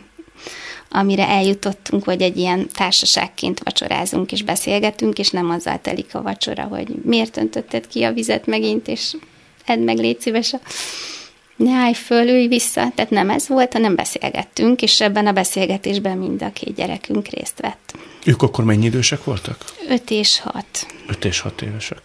[0.91, 6.63] amire eljutottunk, hogy egy ilyen társaságként vacsorázunk és beszélgetünk, és nem azzal telik a vacsora,
[6.63, 9.17] hogy miért öntötted ki a vizet megint, és
[9.65, 10.55] edd meg, légy szíves
[11.57, 12.93] ne állj föl, ülj vissza.
[12.95, 17.61] Tehát nem ez volt, hanem beszélgettünk, és ebben a beszélgetésben mind a két gyerekünk részt
[17.61, 17.95] vett.
[18.25, 19.65] Ők akkor mennyi idősek voltak?
[19.89, 20.65] 5 és 6.
[21.09, 22.01] 5 és 6 évesek.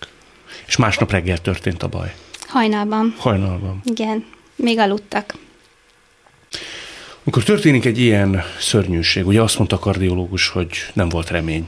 [0.67, 2.15] És másnap reggel történt a baj.
[2.47, 3.15] Hajnalban.
[3.17, 3.81] Hajnalban.
[3.83, 5.33] Igen, még aludtak.
[7.23, 11.67] Amikor történik egy ilyen szörnyűség, ugye azt mondta a kardiológus, hogy nem volt remény,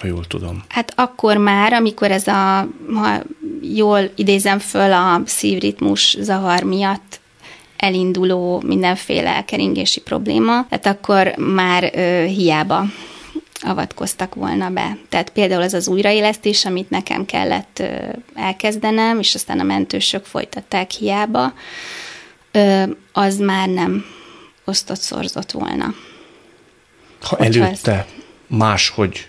[0.00, 0.64] ha jól tudom.
[0.68, 3.22] Hát akkor már, amikor ez a, ha
[3.62, 7.20] jól idézem föl, a szívritmus zavar miatt
[7.76, 12.84] elinduló mindenféle keringési probléma, tehát akkor már ö, hiába
[13.66, 14.96] avatkoztak volna be.
[15.08, 17.82] Tehát például az az újraélesztés, amit nekem kellett
[18.34, 21.52] elkezdenem, és aztán a mentősök folytatták hiába,
[23.12, 24.04] az már nem
[24.64, 25.94] osztott szorzott volna.
[27.20, 28.14] Ha Hogyha előtte ezt-
[28.46, 29.28] máshogy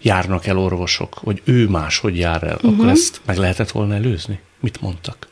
[0.00, 2.72] járnak el orvosok, vagy ő máshogy jár el, uh-huh.
[2.72, 4.40] akkor ezt meg lehetett volna előzni?
[4.60, 5.28] Mit mondtak?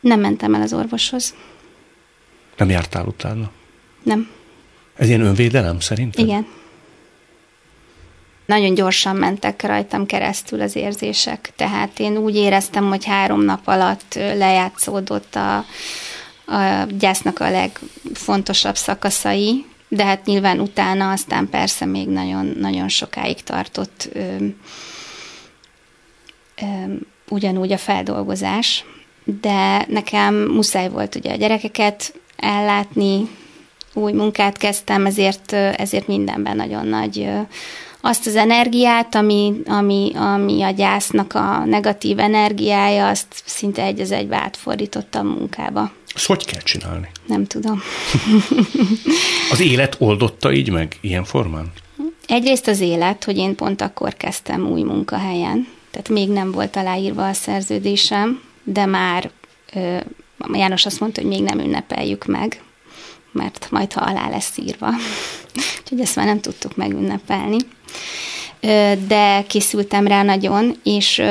[0.00, 1.34] Nem mentem el az orvoshoz.
[2.56, 3.50] Nem jártál utána?
[4.02, 4.30] Nem.
[4.96, 6.24] Ez ilyen önvédelem szerintem?
[6.24, 6.46] Igen.
[8.50, 14.14] Nagyon gyorsan mentek rajtam keresztül az érzések, tehát én úgy éreztem, hogy három nap alatt
[14.14, 15.56] lejátszódott a,
[16.46, 23.42] a gyásznak a legfontosabb szakaszai, de hát nyilván utána aztán persze még nagyon, nagyon sokáig
[23.42, 24.36] tartott ö,
[26.62, 26.64] ö,
[27.28, 28.84] ugyanúgy a feldolgozás,
[29.40, 33.28] de nekem muszáj volt ugye a gyerekeket ellátni,
[33.94, 37.28] új munkát kezdtem, ezért, ezért mindenben nagyon nagy
[38.00, 44.10] azt az energiát, ami, ami, ami a gyásznak a negatív energiája, azt szinte egy az
[44.12, 45.92] egybe átfordítottam munkába.
[46.14, 47.08] Ezt hogy kell csinálni?
[47.26, 47.82] Nem tudom.
[49.52, 51.72] Az élet oldotta így meg, ilyen formán?
[52.26, 57.28] Egyrészt az élet, hogy én pont akkor kezdtem új munkahelyen, tehát még nem volt aláírva
[57.28, 59.30] a szerződésem, de már
[59.72, 59.96] ö,
[60.52, 62.62] János azt mondta, hogy még nem ünnepeljük meg,
[63.32, 64.88] mert majd, ha alá lesz írva.
[65.80, 67.56] Úgyhogy ezt már nem tudtuk megünnepelni.
[69.06, 71.22] De készültem rá nagyon, és,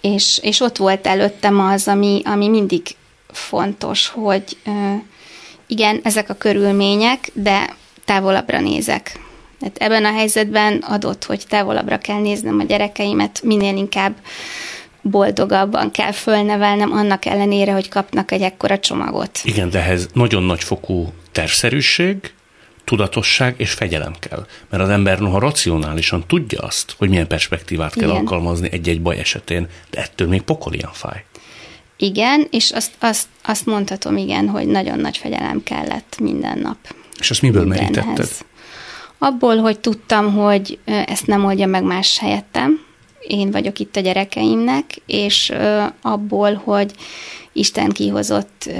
[0.00, 2.82] és, és ott volt előttem az, ami, ami mindig
[3.32, 4.56] fontos, hogy
[5.66, 9.20] igen, ezek a körülmények, de távolabbra nézek.
[9.60, 14.14] Tehát ebben a helyzetben adott, hogy távolabbra kell néznem a gyerekeimet, minél inkább
[15.02, 19.40] boldogabban kell fölnevelnem, annak ellenére, hogy kapnak egy ekkora csomagot.
[19.42, 22.32] Igen, de ehhez nagyon nagy fokú tervszerűség,
[22.90, 24.46] tudatosság és fegyelem kell.
[24.70, 28.16] Mert az ember noha racionálisan tudja azt, hogy milyen perspektívát kell Igen.
[28.16, 31.24] alkalmazni egy-egy baj esetén, de ettől még pokolian fáj.
[31.96, 36.76] Igen, és azt, azt, azt mondhatom, igen, hogy nagyon nagy fegyelem kellett minden nap.
[37.18, 38.04] És ezt miből mindenhez.
[38.04, 38.46] merítetted?
[39.18, 42.80] Abból, hogy tudtam, hogy ezt nem oldja meg más helyettem,
[43.20, 45.52] én vagyok itt a gyerekeimnek, és
[46.02, 46.92] abból, hogy
[47.52, 48.70] Isten kihozott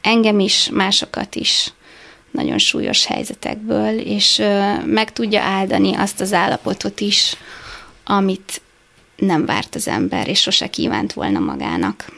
[0.00, 1.72] engem is, másokat is
[2.30, 4.42] nagyon súlyos helyzetekből, és
[4.84, 7.36] meg tudja áldani azt az állapotot is,
[8.04, 8.60] amit
[9.16, 12.12] nem várt az ember, és sose kívánt volna magának.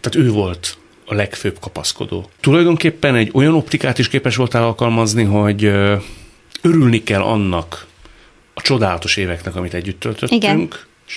[0.00, 0.76] Tehát ő volt
[1.06, 2.30] a legfőbb kapaszkodó.
[2.40, 5.64] Tulajdonképpen egy olyan optikát is képes voltál alkalmazni, hogy
[6.62, 7.86] örülni kell annak
[8.54, 10.42] a csodálatos éveknek, amit együtt töltöttünk.
[10.42, 10.68] Igen.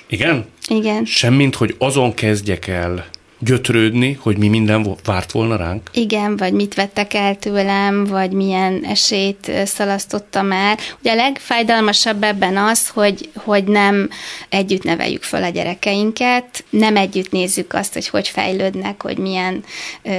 [0.08, 0.46] Igen?
[0.68, 1.06] Igen.
[1.06, 3.06] Semmint, hogy azon kezdjek el
[3.42, 5.90] gyötrődni, hogy mi minden várt volna ránk.
[5.94, 10.78] Igen, vagy mit vettek el tőlem, vagy milyen esélyt szalasztottam el.
[11.00, 14.10] Ugye a legfájdalmasabb ebben az, hogy, hogy nem
[14.50, 19.64] együtt neveljük föl a gyerekeinket, nem együtt nézzük azt, hogy hogy fejlődnek, hogy milyen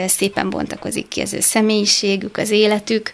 [0.07, 3.13] szépen bontakozik ki az ő személyiségük, az életük,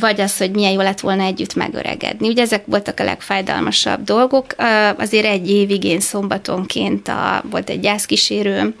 [0.00, 2.28] vagy az, hogy milyen jó lett volna együtt megöregedni.
[2.28, 4.54] Ugye ezek voltak a legfájdalmasabb dolgok.
[4.96, 8.74] Azért egy évig én szombatonként a, volt egy gyászkísérőm,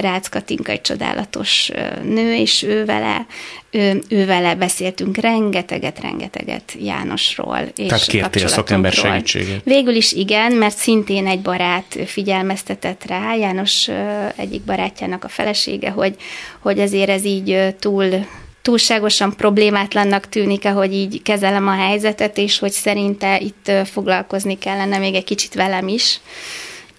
[0.00, 1.70] Rácz Katinka egy csodálatos
[2.02, 3.26] nő, és ő vele,
[3.70, 7.58] ő, ő vele beszéltünk rengeteget, rengeteget Jánosról.
[7.76, 9.64] És Tehát kértél szakember segítséget.
[9.64, 13.88] Végül is igen, mert szintén egy barát figyelmeztetett rá, János
[14.36, 16.16] egyik barátjának a felesége, hogy,
[16.58, 18.26] hogy azért ez így túl
[18.62, 25.14] túlságosan problémátlannak tűnik, ahogy így kezelem a helyzetet, és hogy szerinte itt foglalkozni kellene még
[25.14, 26.20] egy kicsit velem is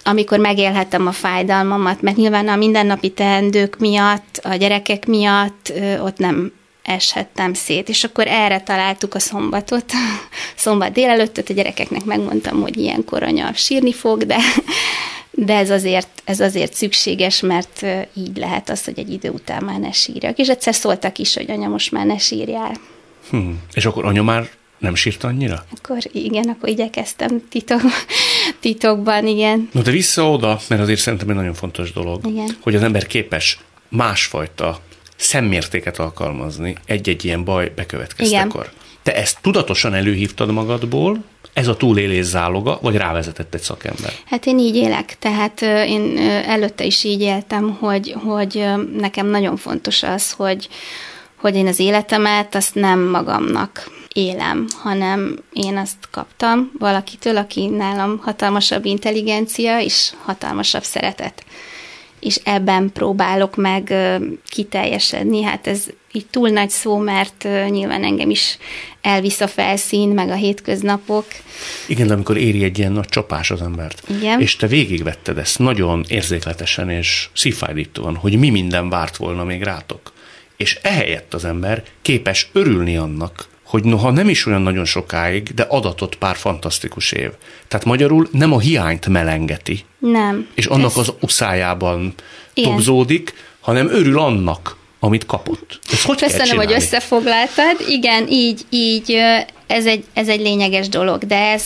[0.08, 6.52] amikor megélhettem a fájdalmamat, mert nyilván a mindennapi teendők miatt, a gyerekek miatt ott nem
[6.82, 9.92] eshettem szét, és akkor erre találtuk a szombatot.
[10.56, 14.38] Szombat délelőttöt a gyerekeknek megmondtam, hogy ilyenkor anya sírni fog, de,
[15.30, 19.78] de ez azért, ez azért szükséges, mert így lehet az, hogy egy idő után már
[19.78, 20.38] ne sírjak.
[20.38, 22.72] És egyszer szóltak is, hogy anya, most már ne sírjál.
[23.30, 23.50] Hm.
[23.72, 24.48] És akkor anya már
[24.78, 25.64] nem sírt annyira?
[25.78, 27.80] Akkor igen, akkor igyekeztem titok,
[28.60, 29.68] titokban, igen.
[29.72, 32.56] No de vissza oda, mert azért szerintem egy nagyon fontos dolog, Igen.
[32.60, 33.58] hogy az ember képes
[33.88, 34.80] másfajta
[35.16, 38.70] szemmértéket alkalmazni egy-egy ilyen baj bekövetkeztekor.
[39.02, 44.12] Te ezt tudatosan előhívtad magadból, ez a túlélés záloga, vagy rávezetett egy szakember?
[44.24, 48.64] Hát én így élek, tehát én előtte is így éltem, hogy, hogy
[48.96, 50.68] nekem nagyon fontos az, hogy,
[51.36, 58.18] hogy én az életemet azt nem magamnak élem, hanem én azt kaptam valakitől, aki nálam
[58.18, 61.44] hatalmasabb intelligencia és hatalmasabb szeretet.
[62.20, 63.94] És ebben próbálok meg
[64.48, 65.42] kiteljesedni.
[65.42, 68.58] Hát ez így túl nagy szó, mert nyilván engem is
[69.00, 71.24] elvisz a felszín, meg a hétköznapok.
[71.86, 74.40] Igen, de amikor éri egy ilyen nagy csapás az embert, Igen.
[74.40, 80.12] és te végigvetted ezt nagyon érzékletesen és szívfájdítóan, hogy mi minden várt volna még rátok.
[80.56, 85.62] És ehelyett az ember képes örülni annak, hogy noha nem is olyan nagyon sokáig, de
[85.62, 87.30] adatott pár fantasztikus év.
[87.68, 89.84] Tehát magyarul nem a hiányt melengeti.
[89.98, 90.48] Nem.
[90.54, 90.96] És annak Ez...
[90.96, 92.14] az uszájában
[92.54, 95.78] tobzódik, hanem örül annak, amit kapott.
[95.92, 97.76] Ezt hogy Köszönöm, hogy összefoglaltad.
[97.88, 99.16] Igen, így, így
[99.68, 101.64] ez egy, ez egy lényeges dolog, de ez,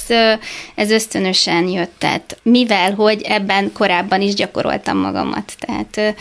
[0.75, 1.93] ez ösztönösen jött.
[1.99, 5.53] Tehát mivel, hogy ebben korábban is gyakoroltam magamat.
[5.59, 6.17] Tehát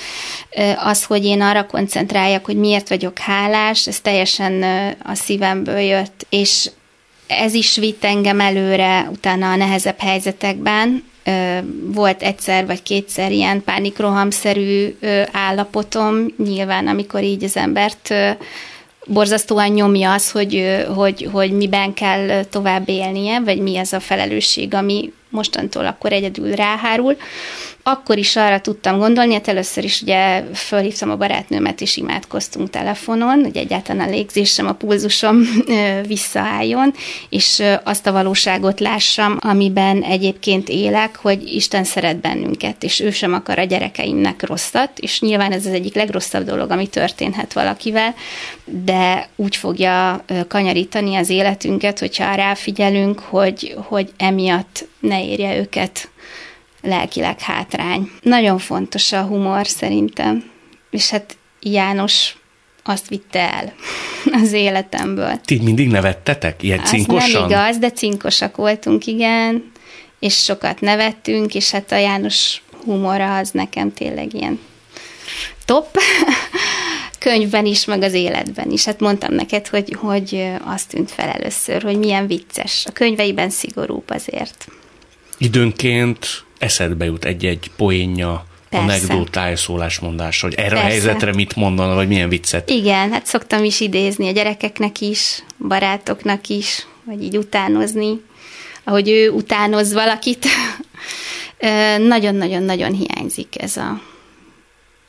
[0.84, 4.64] az, hogy én arra koncentráljak, hogy miért vagyok hálás, ez teljesen
[5.04, 6.70] a szívemből jött, és
[7.28, 11.04] ez is vitt engem előre utána a nehezebb helyzetekben,
[11.86, 14.98] volt egyszer vagy kétszer ilyen pánikrohamszerű
[15.32, 18.14] állapotom, nyilván amikor így az embert
[19.06, 24.74] borzasztóan nyomja az, hogy, hogy, hogy miben kell tovább élnie, vagy mi az a felelősség,
[24.74, 27.18] ami mostantól akkor egyedül ráhárul
[27.84, 33.44] akkor is arra tudtam gondolni, hát először is ugye fölhívtam a barátnőmet, és imádkoztunk telefonon,
[33.44, 35.42] hogy egyáltalán a légzésem, a pulzusom
[36.08, 36.94] visszaálljon,
[37.30, 43.34] és azt a valóságot lássam, amiben egyébként élek, hogy Isten szeret bennünket, és ő sem
[43.34, 48.16] akar a gyerekeimnek rosszat, és nyilván ez az egyik legrosszabb dolog, ami történhet valakivel,
[48.66, 56.10] de úgy fogja kanyarítani az életünket, hogyha ráfigyelünk, hogy, hogy emiatt ne érje őket
[56.82, 58.12] lelkileg hátrány.
[58.22, 60.44] Nagyon fontos a humor szerintem,
[60.90, 62.36] és hát János
[62.84, 63.74] azt vitte el
[64.42, 65.40] az életemből.
[65.46, 67.42] Ti mindig nevettetek ilyen cinkosan?
[67.42, 69.72] nem igaz, de cinkosak voltunk, igen,
[70.20, 74.60] és sokat nevettünk, és hát a János humora az nekem tényleg ilyen
[75.66, 75.98] top,
[77.20, 78.86] könyvben is, meg az életben is.
[78.86, 82.86] Hát mondtam neked, hogy, hogy azt tűnt fel először, hogy milyen vicces.
[82.86, 84.68] A könyveiben szigorúbb azért.
[85.38, 90.84] Időnként eszedbe jut egy-egy poénja, anekdótája, szólásmondás, hogy erre Persze.
[90.84, 92.70] a helyzetre mit mondana, vagy milyen viccet.
[92.70, 98.22] Igen, hát szoktam is idézni a gyerekeknek is, barátoknak is, vagy így utánozni,
[98.84, 100.46] ahogy ő utánoz valakit.
[101.98, 104.02] Nagyon-nagyon-nagyon hiányzik ez, a,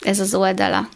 [0.01, 0.89] ez az oldala,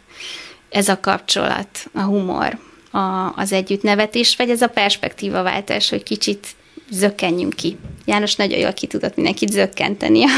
[0.69, 2.57] ez a kapcsolat, a humor,
[2.91, 6.47] a, az együttnevetés, vagy ez a perspektívaváltás, hogy kicsit
[6.89, 7.77] zökkenjünk ki.
[8.05, 10.29] János nagyon jól ki tudott mindenkit zökkenteni a,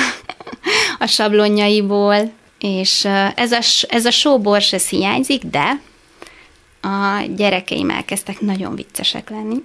[0.99, 5.81] a sablonjaiból, és ez a, ez a sóbors, ez hiányzik, de
[6.81, 9.55] a gyerekeim elkezdtek nagyon viccesek lenni.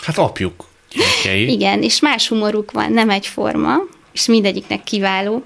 [0.00, 1.52] Hát apjuk gyerekei.
[1.52, 3.76] Igen, és más humoruk van, nem egyforma,
[4.12, 5.44] és mindegyiknek kiváló,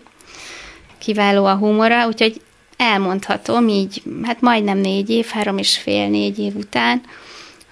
[0.98, 2.40] kiváló a humora, úgyhogy
[2.76, 7.02] elmondhatom így, hát majdnem négy év, három és fél, négy év után,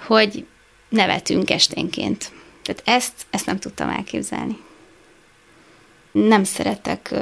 [0.06, 0.44] hogy
[0.88, 2.32] nevetünk esténként.
[2.74, 4.58] Tehát ezt, ezt nem tudtam elképzelni.
[6.12, 7.14] Nem szeretek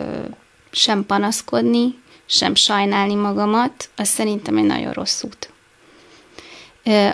[0.71, 1.95] sem panaszkodni,
[2.27, 5.53] sem sajnálni magamat, az szerintem egy nagyon rossz út.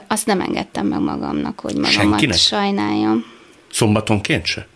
[0.06, 2.36] Azt nem engedtem meg magamnak, hogy magamat Senkinek?
[2.36, 3.24] sajnáljam.
[3.70, 4.66] Szombatonként se?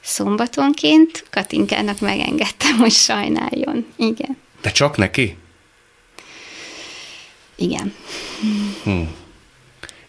[0.00, 3.86] Szombatonként Katinkának megengedtem, hogy sajnáljon.
[3.96, 4.36] Igen.
[4.60, 5.36] De csak neki?
[7.56, 7.94] Igen.
[8.82, 9.14] Hmm.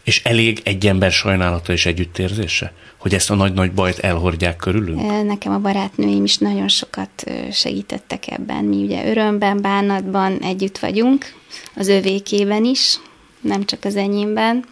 [0.06, 2.74] És elég egy ember sajnálata és együttérzése?
[2.98, 5.24] Hogy ezt a nagy-nagy bajt elhordják körülünk?
[5.24, 8.64] Nekem a barátnőim is nagyon sokat segítettek ebben.
[8.64, 11.34] Mi ugye örömben, bánatban együtt vagyunk,
[11.76, 13.00] az övékében is,
[13.42, 14.66] nem csak az enyémben.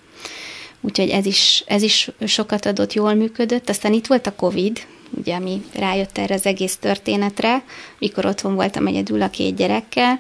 [0.82, 3.70] Úgyhogy ez is, ez is sokat adott, jól működött.
[3.70, 4.80] Aztán itt volt a Covid,
[5.18, 7.64] ugye, ami rájött erre az egész történetre,
[8.00, 10.20] mikor otthon voltam egyedül a két gyerekkel,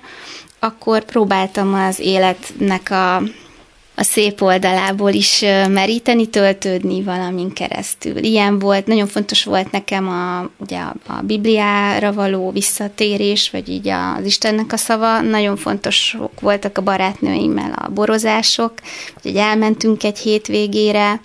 [0.59, 3.23] akkor próbáltam az életnek a
[3.95, 5.39] a szép oldalából is
[5.69, 8.17] meríteni, töltődni valamin keresztül.
[8.17, 14.25] Ilyen volt, nagyon fontos volt nekem a, ugye a, Bibliára való visszatérés, vagy így az
[14.25, 15.21] Istennek a szava.
[15.21, 18.73] Nagyon fontosok voltak a barátnőimmel a borozások,
[19.21, 21.21] hogy elmentünk egy hétvégére,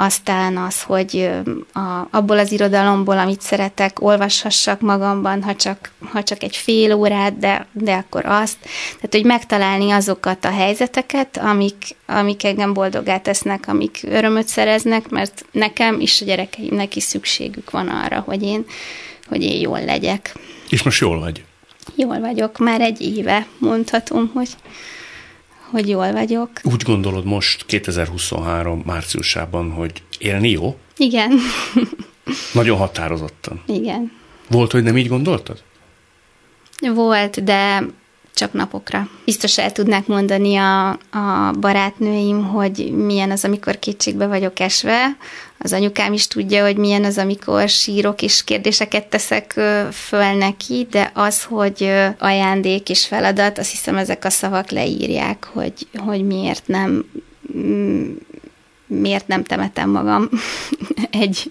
[0.00, 1.30] aztán az, hogy
[1.72, 7.38] a, abból az irodalomból, amit szeretek, olvashassak magamban, ha csak, ha csak egy fél órát,
[7.38, 8.56] de, de akkor azt.
[8.94, 11.74] Tehát, hogy megtalálni azokat a helyzeteket, amik,
[12.06, 17.88] amik engem boldogá tesznek, amik örömöt szereznek, mert nekem és a gyerekeimnek is szükségük van
[17.88, 18.64] arra, hogy én,
[19.26, 20.34] hogy én jól legyek.
[20.68, 21.44] És most jól vagy?
[21.94, 24.48] Jól vagyok, már egy éve mondhatom, hogy
[25.70, 26.50] hogy jól vagyok.
[26.62, 30.76] Úgy gondolod most 2023 márciusában, hogy élni jó?
[30.96, 31.32] Igen.
[32.52, 33.62] Nagyon határozottan.
[33.66, 34.12] Igen.
[34.48, 35.62] Volt, hogy nem így gondoltad?
[36.94, 37.86] Volt, de
[38.34, 39.08] csak napokra.
[39.24, 45.16] Biztos el tudnák mondani a, a barátnőim, hogy milyen az, amikor kétségbe vagyok esve.
[45.58, 49.52] Az anyukám is tudja, hogy milyen az, amikor sírok és kérdéseket teszek
[49.92, 55.86] föl neki, de az, hogy ajándék és feladat, azt hiszem ezek a szavak leírják, hogy,
[55.96, 57.04] hogy miért nem
[57.56, 58.12] mm,
[58.86, 60.28] miért nem temetem magam
[61.10, 61.48] egy,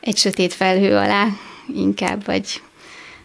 [0.00, 1.26] egy sötét felhő alá
[1.74, 2.60] inkább, vagy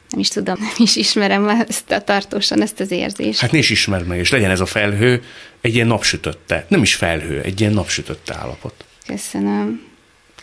[0.09, 3.39] nem is tudom, nem is ismerem ezt a tartósan, ezt az érzést.
[3.39, 5.23] Hát ne is ismerd meg, és legyen ez a felhő
[5.61, 8.85] egy ilyen napsütötte, nem is felhő, egy ilyen napsütötte állapot.
[9.05, 9.93] Köszönöm.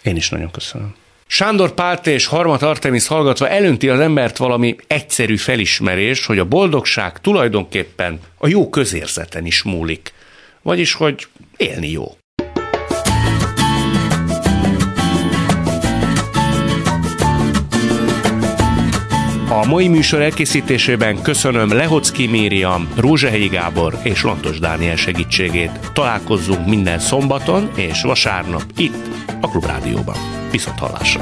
[0.02, 0.94] Én is nagyon köszönöm.
[1.26, 7.20] Sándor Pált és Harmat Artemis hallgatva elönti az embert valami egyszerű felismerés, hogy a boldogság
[7.20, 10.12] tulajdonképpen a jó közérzeten is múlik.
[10.62, 11.26] Vagyis, hogy
[11.56, 12.16] élni jó.
[19.52, 25.90] A mai műsor elkészítésében köszönöm Lehocki Mériam, Rózsahelyi Gábor és Lantos Dániel segítségét.
[25.92, 29.08] Találkozzunk minden szombaton és vasárnap itt,
[29.40, 30.16] a Klubrádióban.
[30.50, 31.20] Viszont hallásra!